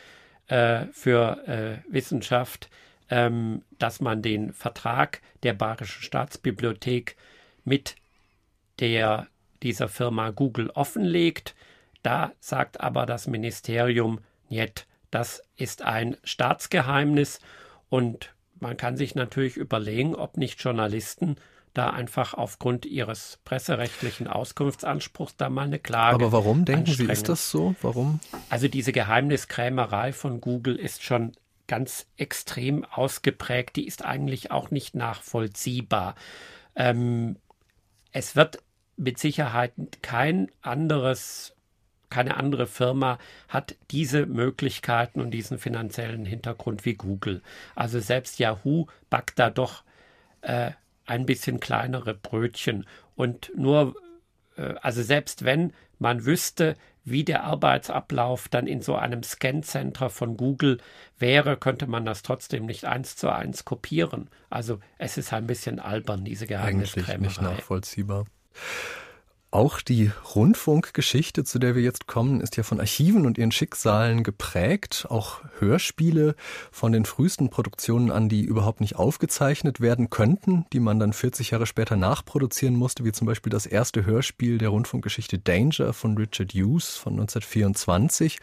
[0.48, 2.68] äh, für äh, Wissenschaft,
[3.10, 7.16] ähm, dass man den Vertrag der Bayerischen Staatsbibliothek
[7.64, 7.96] mit
[8.80, 9.26] der,
[9.62, 11.54] dieser Firma Google offenlegt.
[12.02, 17.40] Da sagt aber das Ministerium, nicht, das ist ein Staatsgeheimnis
[17.88, 21.36] und man kann sich natürlich überlegen, ob nicht Journalisten
[21.74, 26.16] da einfach aufgrund ihres presserechtlichen Auskunftsanspruchs da mal eine Klage.
[26.16, 27.74] Aber warum denken Sie, ist das so?
[27.82, 28.20] Warum?
[28.50, 31.32] Also diese Geheimniskrämerei von Google ist schon
[31.68, 33.76] ganz extrem ausgeprägt.
[33.76, 36.16] Die ist eigentlich auch nicht nachvollziehbar.
[36.74, 37.36] Ähm,
[38.10, 38.58] es wird
[38.96, 41.54] mit Sicherheit kein anderes
[42.10, 43.18] keine andere Firma
[43.48, 47.42] hat diese Möglichkeiten und diesen finanziellen Hintergrund wie Google.
[47.74, 49.82] Also selbst Yahoo backt da doch
[50.42, 50.72] äh,
[51.06, 52.86] ein bisschen kleinere Brötchen.
[53.16, 53.94] Und nur,
[54.56, 60.36] äh, also selbst wenn man wüsste, wie der Arbeitsablauf dann in so einem Scan-Center von
[60.36, 60.78] Google
[61.18, 64.28] wäre, könnte man das trotzdem nicht eins zu eins kopieren.
[64.50, 67.14] Also es ist ein bisschen albern, diese Geheimniskrämerei.
[67.14, 68.26] Eigentlich nicht nachvollziehbar.
[69.50, 74.22] Auch die Rundfunkgeschichte, zu der wir jetzt kommen, ist ja von Archiven und ihren Schicksalen
[74.22, 75.06] geprägt.
[75.08, 76.34] Auch Hörspiele
[76.70, 81.52] von den frühesten Produktionen an, die überhaupt nicht aufgezeichnet werden könnten, die man dann 40
[81.52, 86.52] Jahre später nachproduzieren musste, wie zum Beispiel das erste Hörspiel der Rundfunkgeschichte Danger von Richard
[86.52, 88.40] Hughes von 1924,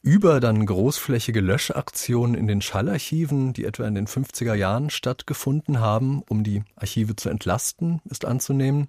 [0.00, 6.22] über dann großflächige Löschaktionen in den Schallarchiven, die etwa in den 50er Jahren stattgefunden haben,
[6.26, 8.86] um die Archive zu entlasten, ist anzunehmen,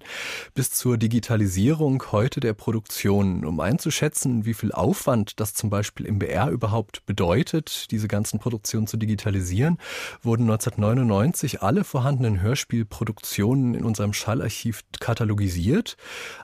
[0.54, 6.06] bis zur Digitalisierung Digitalisierung heute der Produktion, um einzuschätzen, wie viel Aufwand das zum Beispiel
[6.06, 9.78] im BR überhaupt bedeutet, diese ganzen Produktionen zu digitalisieren,
[10.22, 15.96] wurden 1999 alle vorhandenen Hörspielproduktionen in unserem Schallarchiv katalogisiert.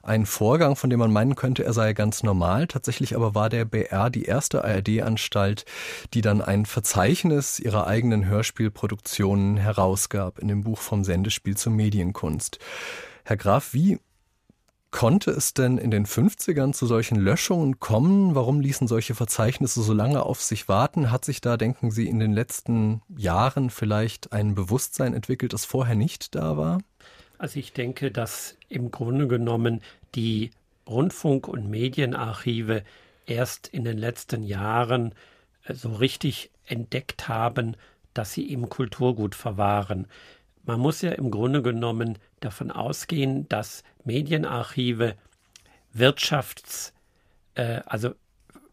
[0.02, 2.66] Ein Vorgang, von dem man meinen könnte, er sei ganz normal.
[2.66, 5.66] Tatsächlich aber war der BR die erste ARD-Anstalt,
[6.14, 12.58] die dann ein Verzeichnis ihrer eigenen Hörspielproduktionen herausgab in dem Buch vom Sendespiel zur Medienkunst.
[13.22, 13.98] Herr Graf, wie
[14.96, 18.34] Konnte es denn in den 50ern zu solchen Löschungen kommen?
[18.34, 21.10] Warum ließen solche Verzeichnisse so lange auf sich warten?
[21.10, 25.96] Hat sich da, denken Sie, in den letzten Jahren vielleicht ein Bewusstsein entwickelt, das vorher
[25.96, 26.80] nicht da war?
[27.36, 29.82] Also ich denke, dass im Grunde genommen
[30.14, 30.50] die
[30.88, 32.82] Rundfunk- und Medienarchive
[33.26, 35.12] erst in den letzten Jahren
[35.64, 37.76] äh, so richtig entdeckt haben,
[38.14, 40.06] dass sie im Kulturgut verwahren.
[40.64, 45.14] Man muss ja im Grunde genommen davon ausgehen, dass Medienarchive
[45.92, 46.94] Wirtschafts,
[47.54, 48.14] äh, also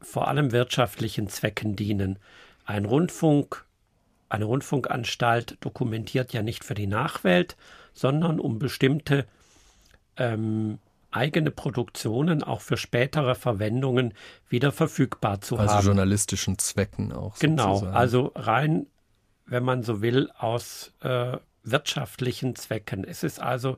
[0.02, 2.20] vor allem wirtschaftlichen Zwecken dienen.
[2.66, 3.66] Ein Rundfunk,
[4.30, 7.56] eine Rundfunkanstalt dokumentiert ja nicht für die Nachwelt,
[7.94, 9.26] sondern um bestimmte
[10.18, 10.80] ähm,
[11.12, 14.14] eigene Produktionen auch für spätere Verwendungen
[14.50, 15.78] wieder verfügbar zu also haben.
[15.78, 17.38] Also journalistischen Zwecken auch.
[17.40, 17.96] Genau, sozusagen.
[17.96, 18.88] also rein,
[19.46, 23.04] wenn man so will, aus äh, wirtschaftlichen Zwecken.
[23.04, 23.78] Es ist also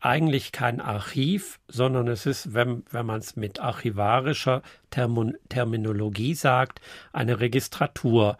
[0.00, 6.80] eigentlich kein Archiv, sondern es ist, wenn, wenn man es mit archivarischer Termin Terminologie sagt,
[7.12, 8.38] eine Registratur,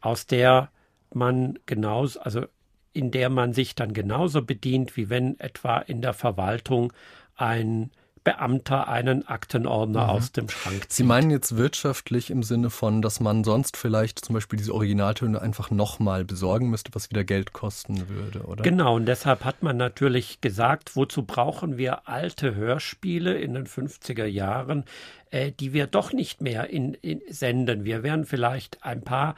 [0.00, 0.70] aus der
[1.12, 2.46] man genauso, also
[2.92, 6.92] in der man sich dann genauso bedient, wie wenn etwa in der Verwaltung
[7.36, 7.90] ein
[8.24, 10.10] Beamter einen Aktenordner mhm.
[10.10, 10.92] aus dem Schrank zieht.
[10.92, 15.40] Sie meinen jetzt wirtschaftlich im Sinne von, dass man sonst vielleicht zum Beispiel diese Originaltöne
[15.40, 18.62] einfach nochmal besorgen müsste, was wieder Geld kosten würde, oder?
[18.62, 24.26] Genau, und deshalb hat man natürlich gesagt, wozu brauchen wir alte Hörspiele in den 50er
[24.26, 24.84] Jahren,
[25.30, 27.84] äh, die wir doch nicht mehr in, in senden.
[27.84, 29.34] Wir werden vielleicht ein paar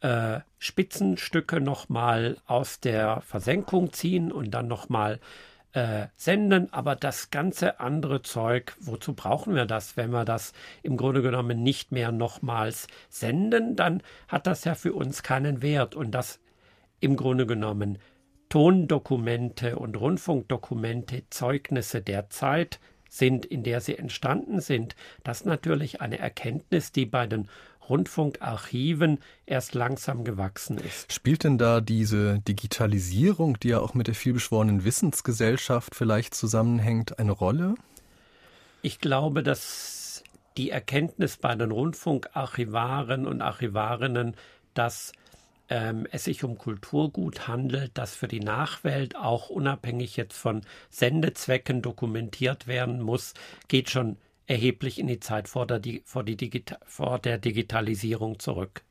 [0.00, 5.20] äh, Spitzenstücke nochmal aus der Versenkung ziehen und dann nochmal
[5.74, 10.96] äh, senden, aber das ganze andere Zeug, wozu brauchen wir das, wenn wir das im
[10.96, 16.12] Grunde genommen nicht mehr nochmals senden, dann hat das ja für uns keinen Wert und
[16.12, 16.40] das
[17.00, 17.98] im Grunde genommen
[18.48, 24.94] Tondokumente und Rundfunkdokumente Zeugnisse der Zeit sind, in der sie entstanden sind.
[25.24, 27.48] Das ist natürlich eine Erkenntnis, die bei den
[27.88, 31.12] Rundfunkarchiven erst langsam gewachsen ist.
[31.12, 37.32] Spielt denn da diese Digitalisierung, die ja auch mit der vielbeschworenen Wissensgesellschaft vielleicht zusammenhängt, eine
[37.32, 37.74] Rolle?
[38.82, 40.22] Ich glaube, dass
[40.56, 44.36] die Erkenntnis bei den Rundfunkarchivaren und Archivarinnen,
[44.74, 45.12] dass
[45.68, 51.82] ähm, es sich um Kulturgut handelt, das für die Nachwelt auch unabhängig jetzt von Sendezwecken
[51.82, 53.34] dokumentiert werden muss,
[53.68, 58.82] geht schon erheblich in die Zeit vor der, vor, die vor der Digitalisierung zurück.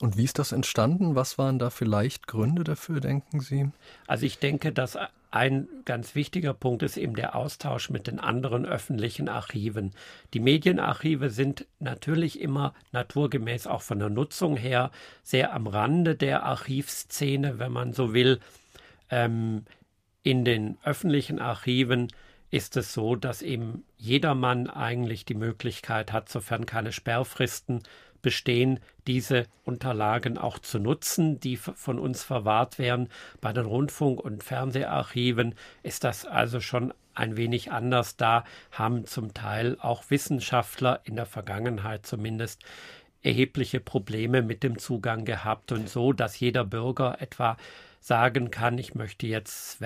[0.00, 1.14] Und wie ist das entstanden?
[1.14, 3.70] Was waren da vielleicht Gründe dafür, denken Sie?
[4.08, 4.98] Also ich denke, dass
[5.30, 9.92] ein ganz wichtiger Punkt ist eben der Austausch mit den anderen öffentlichen Archiven.
[10.34, 14.90] Die Medienarchive sind natürlich immer naturgemäß auch von der Nutzung her
[15.22, 18.40] sehr am Rande der Archivszene, wenn man so will.
[19.08, 19.64] Ähm,
[20.24, 22.08] in den öffentlichen Archiven
[22.52, 27.82] ist es so, dass eben jedermann eigentlich die Möglichkeit hat, sofern keine Sperrfristen
[28.20, 33.08] bestehen, diese Unterlagen auch zu nutzen, die von uns verwahrt werden.
[33.40, 38.18] Bei den Rundfunk- und Fernseharchiven ist das also schon ein wenig anders.
[38.18, 42.62] Da haben zum Teil auch Wissenschaftler in der Vergangenheit zumindest
[43.22, 47.56] erhebliche Probleme mit dem Zugang gehabt und so, dass jeder Bürger etwa
[47.98, 49.80] sagen kann, ich möchte jetzt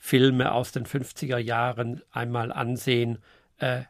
[0.00, 3.18] Werbefilme aus den 50er Jahren einmal ansehen,
[3.58, 3.82] äh,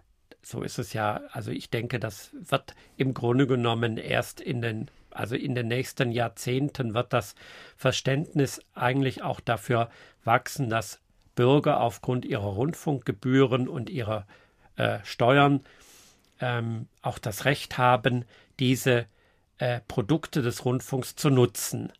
[0.42, 1.20] so ist es ja.
[1.32, 6.12] Also ich denke, das wird im Grunde genommen erst in den, also in den nächsten
[6.12, 7.34] Jahrzehnten wird das
[7.76, 9.88] Verständnis eigentlich auch dafür
[10.24, 11.00] wachsen, dass
[11.36, 14.26] Bürger aufgrund ihrer Rundfunkgebühren und ihrer
[14.76, 15.60] äh, Steuern
[16.40, 18.24] ähm, auch das Recht haben,
[18.58, 19.06] diese
[19.60, 21.92] äh, Produkte des Rundfunks zu nutzen.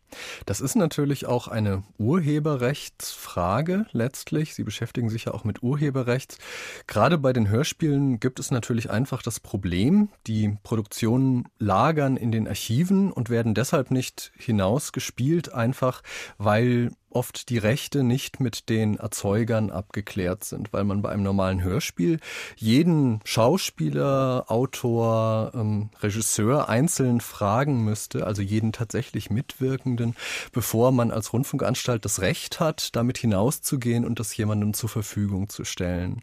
[0.45, 4.55] Das ist natürlich auch eine Urheberrechtsfrage letztlich.
[4.55, 6.39] Sie beschäftigen sich ja auch mit Urheberrechts.
[6.87, 12.47] Gerade bei den Hörspielen gibt es natürlich einfach das Problem, die Produktionen lagern in den
[12.47, 16.01] Archiven und werden deshalb nicht hinausgespielt, einfach
[16.39, 21.63] weil oft die Rechte nicht mit den Erzeugern abgeklärt sind, weil man bei einem normalen
[21.63, 22.19] Hörspiel
[22.55, 30.15] jeden Schauspieler, Autor, ähm, Regisseur einzeln fragen müsste, also jeden tatsächlich Mitwirkenden,
[30.51, 35.63] bevor man als Rundfunkanstalt das Recht hat, damit hinauszugehen und das jemandem zur Verfügung zu
[35.63, 36.21] stellen.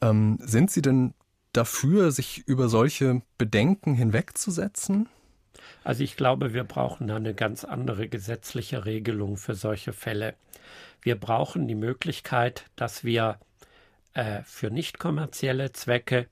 [0.00, 1.14] Ähm, sind Sie denn
[1.52, 5.08] dafür, sich über solche Bedenken hinwegzusetzen?
[5.84, 10.34] Also ich glaube, wir brauchen eine ganz andere gesetzliche Regelung für solche Fälle.
[11.02, 13.38] Wir brauchen die Möglichkeit, dass wir
[14.14, 16.26] äh, für nicht kommerzielle Zwecke,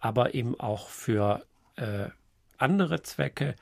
[0.00, 1.44] aber eben auch für
[1.76, 2.08] äh,
[2.56, 3.54] andere Zwecke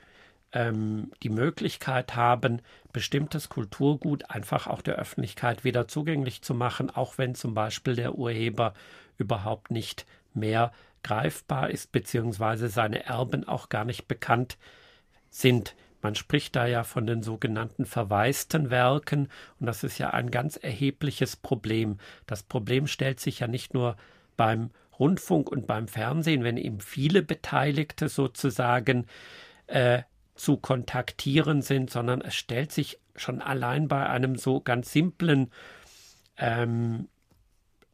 [0.53, 2.61] ähm, die Möglichkeit haben,
[2.93, 8.15] bestimmtes Kulturgut einfach auch der Öffentlichkeit wieder zugänglich zu machen, auch wenn zum Beispiel der
[8.15, 8.73] Urheber
[9.17, 10.71] überhaupt nicht mehr
[11.03, 14.57] greifbar ist, beziehungsweise seine Erben auch gar nicht bekannt
[15.29, 15.75] sind.
[16.01, 19.27] Man spricht da ja von den sogenannten verwaisten Werken
[19.59, 21.97] und das ist ja ein ganz erhebliches Problem.
[22.25, 23.97] Das Problem stellt sich ja nicht nur
[24.37, 29.07] beim Rundfunk und beim Fernsehen, wenn eben viele Beteiligte sozusagen
[29.67, 30.03] äh,
[30.35, 35.51] zu kontaktieren sind, sondern es stellt sich schon allein bei einem so ganz simplen,
[36.37, 37.09] ähm,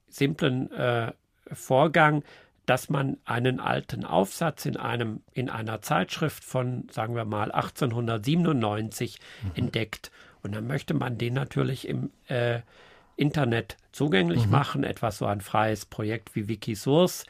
[0.08, 1.12] simplen äh,
[1.52, 2.24] Vorgang
[2.66, 9.20] dass man einen alten Aufsatz in einem in einer Zeitschrift von sagen wir mal 1897
[9.44, 9.52] mhm.
[9.56, 12.60] entdeckt und dann möchte man den natürlich im äh,
[13.16, 14.52] Internet zugänglich mhm.
[14.52, 17.26] machen, etwas so ein freies Projekt wie Wikisource,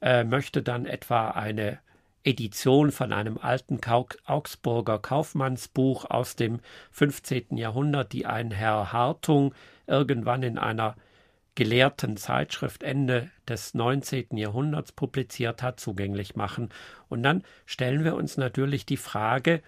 [0.00, 1.78] äh, möchte dann etwa eine
[2.24, 3.80] Edition von einem alten
[4.24, 6.60] Augsburger Kaufmannsbuch aus dem
[6.92, 7.56] 15.
[7.56, 9.54] Jahrhundert, die ein Herr Hartung
[9.86, 10.96] irgendwann in einer
[11.54, 14.36] gelehrten Zeitschrift Ende des 19.
[14.36, 16.70] Jahrhunderts publiziert hat, zugänglich machen.
[17.08, 19.62] Und dann stellen wir uns natürlich die Frage,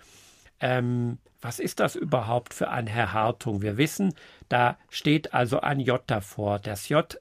[0.61, 3.62] ähm, was ist das überhaupt für ein Herr Hartung?
[3.62, 4.14] Wir wissen,
[4.49, 6.59] da steht also ein J davor.
[6.59, 7.16] Das J,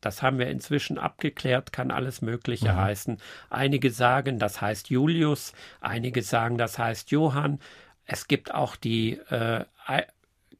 [0.00, 2.76] das haben wir inzwischen abgeklärt, kann alles Mögliche mhm.
[2.76, 3.18] heißen.
[3.50, 7.60] Einige sagen, das heißt Julius, einige sagen, das heißt Johann.
[8.04, 9.64] Es gibt auch die äh,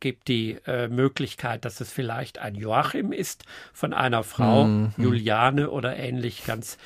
[0.02, 4.92] gibt die äh, Möglichkeit, dass es vielleicht ein Joachim ist von einer Frau, mhm.
[4.98, 6.76] Juliane oder ähnlich, ganz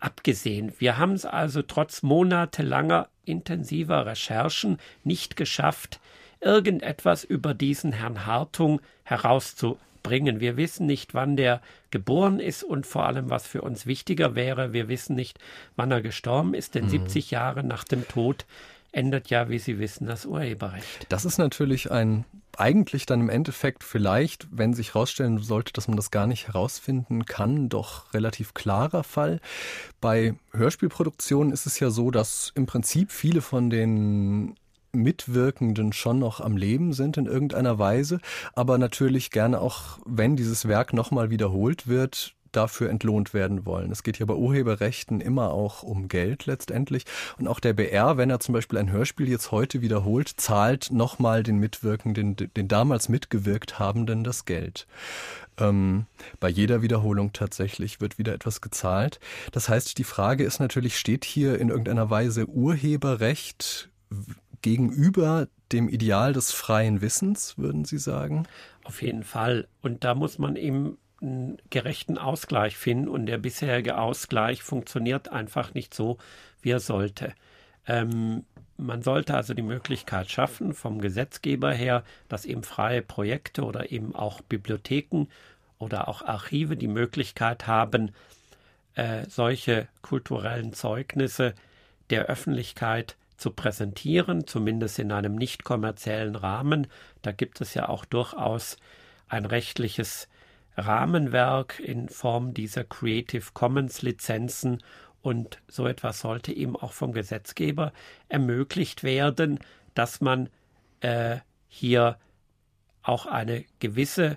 [0.00, 0.72] abgesehen.
[0.78, 6.00] Wir haben es also trotz monatelanger intensiver Recherchen nicht geschafft,
[6.40, 10.40] irgendetwas über diesen Herrn Hartung herauszubringen.
[10.40, 14.72] Wir wissen nicht, wann der geboren ist und vor allem, was für uns wichtiger wäre,
[14.72, 15.38] wir wissen nicht,
[15.76, 16.90] wann er gestorben ist, denn mhm.
[16.90, 18.46] 70 Jahre nach dem Tod
[18.92, 21.06] ändert ja, wie Sie wissen, das Urheberrecht.
[21.10, 22.24] Das ist natürlich ein
[22.58, 27.24] eigentlich dann im Endeffekt vielleicht, wenn sich herausstellen sollte, dass man das gar nicht herausfinden
[27.24, 29.40] kann, doch relativ klarer Fall.
[30.00, 34.54] Bei Hörspielproduktionen ist es ja so, dass im Prinzip viele von den
[34.92, 38.20] Mitwirkenden schon noch am Leben sind in irgendeiner Weise,
[38.54, 43.90] aber natürlich gerne auch, wenn dieses Werk nochmal wiederholt wird, dafür entlohnt werden wollen.
[43.90, 47.04] Es geht hier bei Urheberrechten immer auch um Geld letztendlich.
[47.38, 51.42] Und auch der BR, wenn er zum Beispiel ein Hörspiel jetzt heute wiederholt, zahlt nochmal
[51.42, 54.86] den Mitwirkenden, den damals mitgewirkt Habenden das Geld.
[55.58, 56.06] Ähm,
[56.40, 59.20] bei jeder Wiederholung tatsächlich wird wieder etwas gezahlt.
[59.52, 63.90] Das heißt, die Frage ist natürlich, steht hier in irgendeiner Weise Urheberrecht
[64.62, 68.46] gegenüber dem Ideal des freien Wissens, würden Sie sagen?
[68.84, 69.68] Auf jeden Fall.
[69.80, 73.08] Und da muss man eben einen gerechten Ausgleich finden.
[73.08, 76.18] Und der bisherige Ausgleich funktioniert einfach nicht so,
[76.60, 77.32] wie er sollte.
[77.86, 78.44] Ähm,
[78.76, 84.14] man sollte also die Möglichkeit schaffen, vom Gesetzgeber her, dass eben freie Projekte oder eben
[84.14, 85.26] auch Bibliotheken
[85.78, 88.12] oder auch Archive die Möglichkeit haben,
[88.94, 91.54] äh, solche kulturellen Zeugnisse
[92.10, 96.86] der Öffentlichkeit zu präsentieren, zumindest in einem nicht kommerziellen Rahmen.
[97.22, 98.76] Da gibt es ja auch durchaus
[99.28, 100.28] ein rechtliches
[100.76, 104.82] Rahmenwerk in Form dieser Creative Commons Lizenzen
[105.20, 107.92] und so etwas sollte eben auch vom Gesetzgeber
[108.28, 109.60] ermöglicht werden,
[109.94, 110.48] dass man
[111.00, 112.18] äh, hier
[113.02, 114.36] auch eine gewisse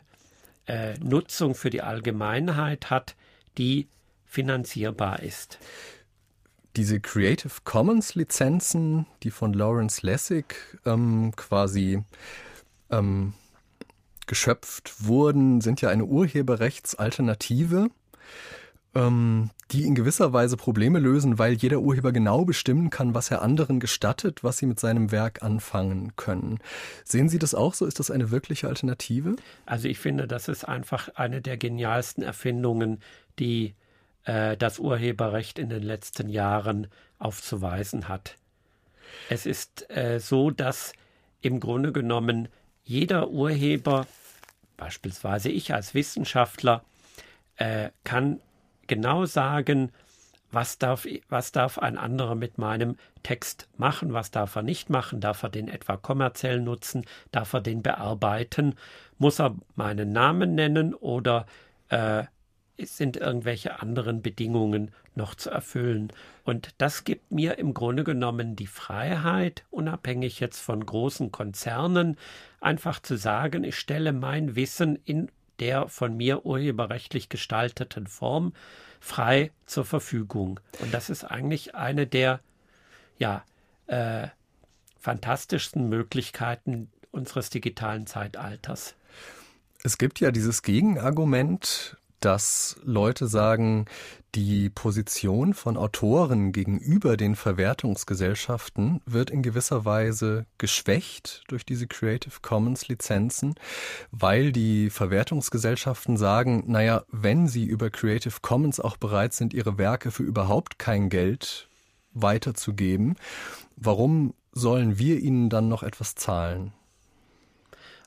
[0.67, 3.15] äh, Nutzung für die Allgemeinheit hat,
[3.57, 3.87] die
[4.25, 5.59] finanzierbar ist.
[6.75, 10.55] Diese Creative Commons Lizenzen, die von Lawrence Lessig
[10.85, 12.03] ähm, quasi
[12.91, 13.33] ähm,
[14.27, 17.89] geschöpft wurden, sind ja eine Urheberrechtsalternative
[18.95, 23.41] ähm, die in gewisser Weise Probleme lösen, weil jeder Urheber genau bestimmen kann, was er
[23.41, 26.59] anderen gestattet, was sie mit seinem Werk anfangen können.
[27.03, 27.85] Sehen Sie das auch so?
[27.85, 29.35] Ist das eine wirkliche Alternative?
[29.65, 33.01] Also ich finde, das ist einfach eine der genialsten Erfindungen,
[33.37, 33.75] die
[34.23, 36.87] äh, das Urheberrecht in den letzten Jahren
[37.19, 38.35] aufzuweisen hat.
[39.29, 40.93] Es ist äh, so, dass
[41.41, 42.47] im Grunde genommen
[42.85, 44.07] jeder Urheber,
[44.77, 46.83] beispielsweise ich als Wissenschaftler,
[47.57, 48.39] äh, kann
[48.87, 49.91] genau sagen,
[50.51, 55.19] was darf, was darf ein anderer mit meinem Text machen, was darf er nicht machen,
[55.19, 58.75] darf er den etwa kommerziell nutzen, darf er den bearbeiten,
[59.17, 61.45] muss er meinen Namen nennen oder
[61.89, 62.23] äh,
[62.77, 66.11] sind irgendwelche anderen Bedingungen noch zu erfüllen.
[66.45, 72.17] Und das gibt mir im Grunde genommen die Freiheit, unabhängig jetzt von großen Konzernen,
[72.61, 78.53] einfach zu sagen, ich stelle mein Wissen in der von mir urheberrechtlich gestalteten Form
[78.99, 80.59] frei zur Verfügung.
[80.79, 82.41] Und das ist eigentlich eine der
[83.17, 83.43] ja,
[83.87, 84.27] äh,
[84.99, 88.93] fantastischsten Möglichkeiten unseres digitalen Zeitalters.
[89.83, 93.85] Es gibt ja dieses Gegenargument, dass Leute sagen,
[94.33, 102.33] die Position von Autoren gegenüber den Verwertungsgesellschaften wird in gewisser Weise geschwächt durch diese Creative
[102.41, 103.53] Commons Lizenzen,
[104.09, 110.09] weil die Verwertungsgesellschaften sagen, naja, wenn sie über Creative Commons auch bereit sind, ihre Werke
[110.09, 111.69] für überhaupt kein Geld
[112.13, 113.17] weiterzugeben,
[113.75, 116.73] warum sollen wir ihnen dann noch etwas zahlen?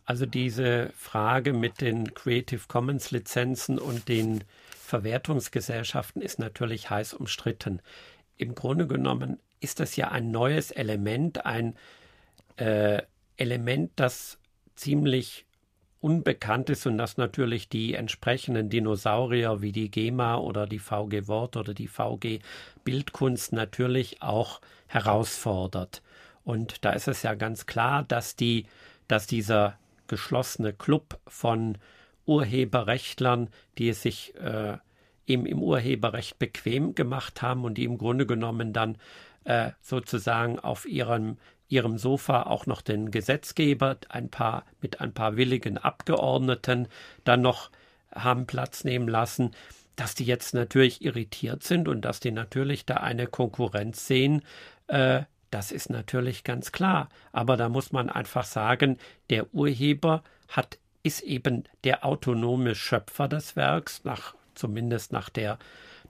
[0.08, 7.82] Also diese Frage mit den Creative Commons Lizenzen und den Verwertungsgesellschaften ist natürlich heiß umstritten.
[8.38, 11.76] Im Grunde genommen ist das ja ein neues Element, ein
[12.56, 13.02] äh,
[13.36, 14.38] Element, das
[14.76, 15.44] ziemlich
[16.00, 21.54] unbekannt ist und das natürlich die entsprechenden Dinosaurier wie die GEMA oder die VG Wort
[21.54, 22.38] oder die VG
[22.82, 26.00] Bildkunst natürlich auch herausfordert.
[26.44, 28.64] Und da ist es ja ganz klar, dass die,
[29.06, 29.76] dass dieser
[30.08, 31.78] geschlossene Club von
[32.26, 33.48] Urheberrechtlern,
[33.78, 34.76] die es sich äh,
[35.26, 38.98] eben im Urheberrecht bequem gemacht haben und die im Grunde genommen dann
[39.44, 41.38] äh, sozusagen auf ihrem
[41.68, 46.88] ihrem Sofa auch noch den Gesetzgeber, ein paar mit ein paar willigen Abgeordneten
[47.24, 47.70] dann noch
[48.14, 49.50] haben Platz nehmen lassen,
[49.96, 54.42] dass die jetzt natürlich irritiert sind und dass die natürlich da eine Konkurrenz sehen,
[54.86, 57.08] äh, das ist natürlich ganz klar.
[57.32, 58.98] Aber da muss man einfach sagen,
[59.30, 65.58] der Urheber hat, ist eben der autonome Schöpfer des Werks, nach, zumindest nach der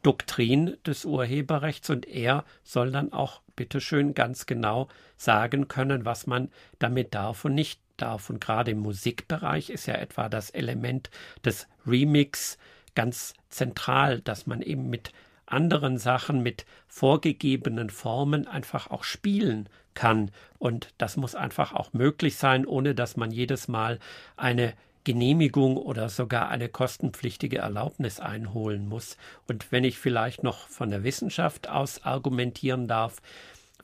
[0.03, 6.51] Doktrin des Urheberrechts und er soll dann auch bitteschön ganz genau sagen können, was man
[6.79, 8.31] damit darf und nicht darf.
[8.31, 11.11] Und gerade im Musikbereich ist ja etwa das Element
[11.45, 12.59] des Remix
[12.95, 15.13] ganz zentral, dass man eben mit
[15.53, 20.31] anderen Sachen mit vorgegebenen Formen einfach auch spielen kann.
[20.59, 23.99] Und das muss einfach auch möglich sein, ohne dass man jedes Mal
[24.37, 24.75] eine
[25.05, 29.17] Genehmigung oder sogar eine kostenpflichtige Erlaubnis einholen muss.
[29.47, 33.17] Und wenn ich vielleicht noch von der Wissenschaft aus argumentieren darf,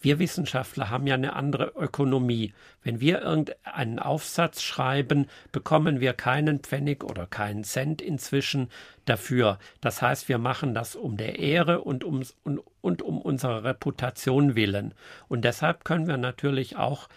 [0.05, 2.53] wir Wissenschaftler haben ja eine andere Ökonomie.
[2.83, 8.69] Wenn wir irgendeinen Aufsatz schreiben, bekommen wir keinen Pfennig oder keinen Cent inzwischen
[9.07, 9.59] dafür.
[9.81, 14.55] Das heißt, wir machen das um der Ehre und um, und, und um unserer Reputation
[14.55, 14.93] willen.
[15.29, 17.09] Und deshalb können wir natürlich auch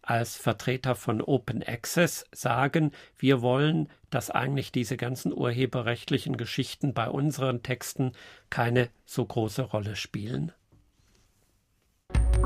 [0.00, 7.08] als Vertreter von Open Access sagen, wir wollen, dass eigentlich diese ganzen urheberrechtlichen Geschichten bei
[7.10, 8.12] unseren Texten
[8.48, 10.52] keine so große Rolle spielen.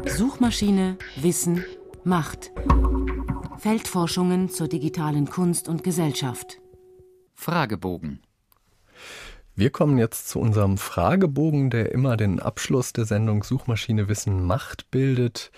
[0.03, 1.65] Suchmaschine, Wissen,
[2.05, 2.51] Macht.
[3.59, 6.61] Feldforschungen zur digitalen Kunst und Gesellschaft.
[7.35, 8.21] Fragebogen.
[9.55, 14.91] Wir kommen jetzt zu unserem Fragebogen, der immer den Abschluss der Sendung Suchmaschine Wissen Macht
[14.91, 15.51] bildet.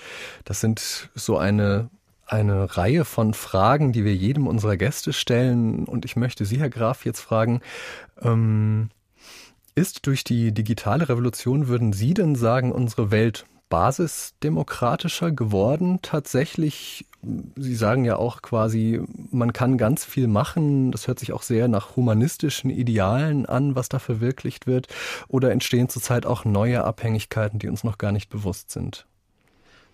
[0.45, 1.91] Das sind so eine
[2.27, 5.85] eine Reihe von Fragen, die wir jedem unserer Gäste stellen.
[5.85, 7.61] Und ich möchte Sie, Herr Graf, jetzt fragen,
[8.21, 8.91] ähm,
[9.77, 17.07] ist durch die digitale Revolution, würden Sie denn sagen, unsere Welt basisdemokratischer geworden tatsächlich?
[17.57, 19.01] Sie sagen ja auch quasi,
[19.31, 20.93] man kann ganz viel machen.
[20.93, 24.89] Das hört sich auch sehr nach humanistischen Idealen an, was da verwirklicht wird.
[25.29, 29.07] Oder entstehen zurzeit auch neue Abhängigkeiten, die uns noch gar nicht bewusst sind?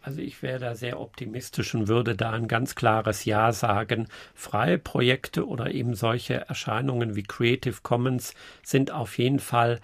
[0.03, 4.09] Also ich wäre da sehr optimistisch und würde da ein ganz klares Ja sagen.
[4.35, 9.81] Freie Projekte oder eben solche Erscheinungen wie Creative Commons sind auf jeden Fall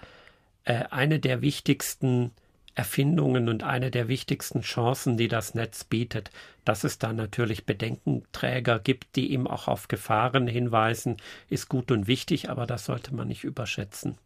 [0.65, 2.31] äh, eine der wichtigsten
[2.75, 6.31] Erfindungen und eine der wichtigsten Chancen, die das Netz bietet.
[6.65, 11.17] Dass es da natürlich Bedenkenträger gibt, die eben auch auf Gefahren hinweisen,
[11.49, 14.17] ist gut und wichtig, aber das sollte man nicht überschätzen.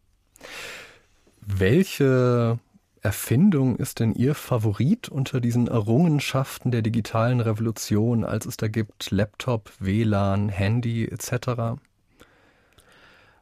[1.40, 2.58] Welche
[3.00, 9.10] Erfindung ist denn Ihr Favorit unter diesen Errungenschaften der digitalen Revolution, als es da gibt
[9.10, 11.80] Laptop, WLAN, Handy etc.?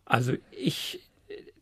[0.04, 1.08] Also ich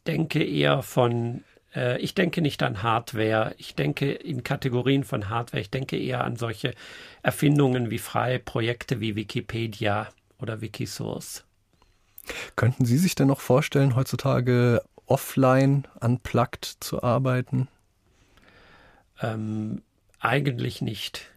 [0.07, 5.71] denke eher von ich denke nicht an Hardware, ich denke in Kategorien von Hardware, ich
[5.71, 6.75] denke eher an solche
[7.23, 10.09] Erfindungen wie freie Projekte wie Wikipedia
[10.41, 11.45] oder Wikisource.
[12.57, 17.69] Könnten Sie sich denn noch vorstellen, heutzutage offline, unplugged zu arbeiten?
[19.21, 19.83] Ähm,
[20.21, 21.30] eigentlich nicht.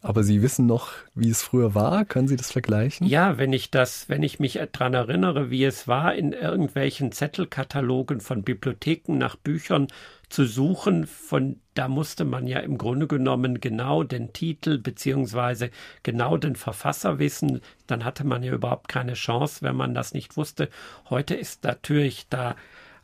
[0.00, 2.04] Aber Sie wissen noch, wie es früher war?
[2.04, 3.06] Können Sie das vergleichen?
[3.06, 8.20] Ja, wenn ich das, wenn ich mich daran erinnere, wie es war, in irgendwelchen Zettelkatalogen
[8.20, 9.88] von Bibliotheken nach Büchern
[10.28, 15.70] zu suchen, von da musste man ja im Grunde genommen genau den Titel beziehungsweise
[16.04, 20.36] genau den Verfasser wissen, dann hatte man ja überhaupt keine Chance, wenn man das nicht
[20.36, 20.68] wusste.
[21.10, 22.54] Heute ist natürlich da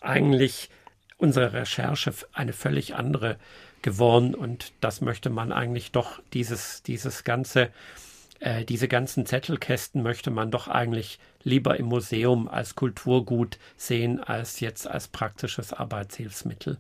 [0.01, 0.71] eigentlich
[1.17, 3.39] unsere Recherche eine völlig andere
[3.85, 7.69] geworden und das möchte man eigentlich doch dieses dieses ganze
[8.41, 14.61] äh, diese ganzen Zettelkästen möchte man doch eigentlich lieber im Museum als Kulturgut sehen als
[14.61, 16.79] jetzt als praktisches Arbeitshilfsmittel.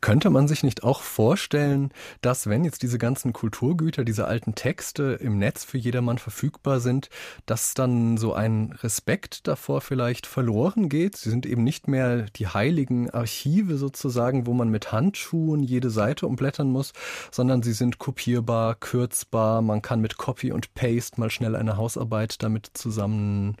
[0.00, 1.90] Könnte man sich nicht auch vorstellen,
[2.20, 7.08] dass wenn jetzt diese ganzen Kulturgüter, diese alten Texte im Netz für jedermann verfügbar sind,
[7.46, 11.16] dass dann so ein Respekt davor vielleicht verloren geht?
[11.16, 16.26] Sie sind eben nicht mehr die heiligen Archive sozusagen, wo man mit Handschuhen jede Seite
[16.26, 16.92] umblättern muss,
[17.30, 22.42] sondern sie sind kopierbar, kürzbar, man kann mit Copy und Paste mal schnell eine Hausarbeit
[22.42, 23.56] damit zusammen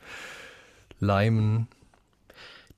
[1.00, 1.68] leimen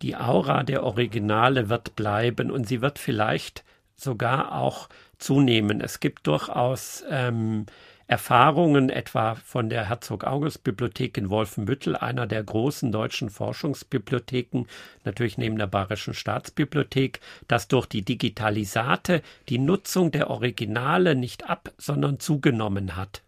[0.03, 3.65] die Aura der Originale wird bleiben und sie wird vielleicht
[3.97, 4.89] sogar auch
[5.19, 5.81] zunehmen.
[5.81, 7.67] Es gibt durchaus ähm,
[8.09, 14.65] Erfahrungen etwa von der Herzog-August-Bibliothek in Wolfenbüttel, einer der großen deutschen Forschungsbibliotheken,
[15.05, 19.21] natürlich neben der Bayerischen Staatsbibliothek, dass durch die Digitalisate
[19.51, 23.23] die Nutzung der Originale nicht ab, sondern zugenommen hat.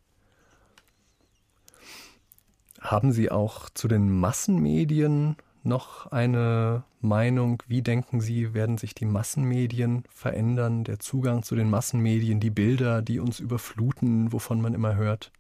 [2.81, 7.63] Haben Sie auch zu den Massenmedien noch eine Meinung?
[7.67, 10.85] Wie denken Sie, werden sich die Massenmedien verändern?
[10.85, 15.33] Der Zugang zu den Massenmedien, die Bilder, die uns überfluten, wovon man immer hört?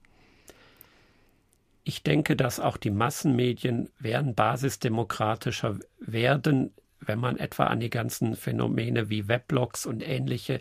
[1.84, 8.36] Ich denke, dass auch die Massenmedien werden basisdemokratischer werden, wenn man etwa an die ganzen
[8.36, 10.60] Phänomene wie Weblogs und ähnliche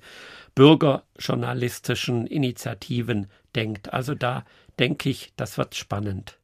[0.56, 3.94] bürgerjournalistischen Initiativen denkt.
[3.94, 4.46] Also da
[4.80, 6.39] denke ich, das wird spannend.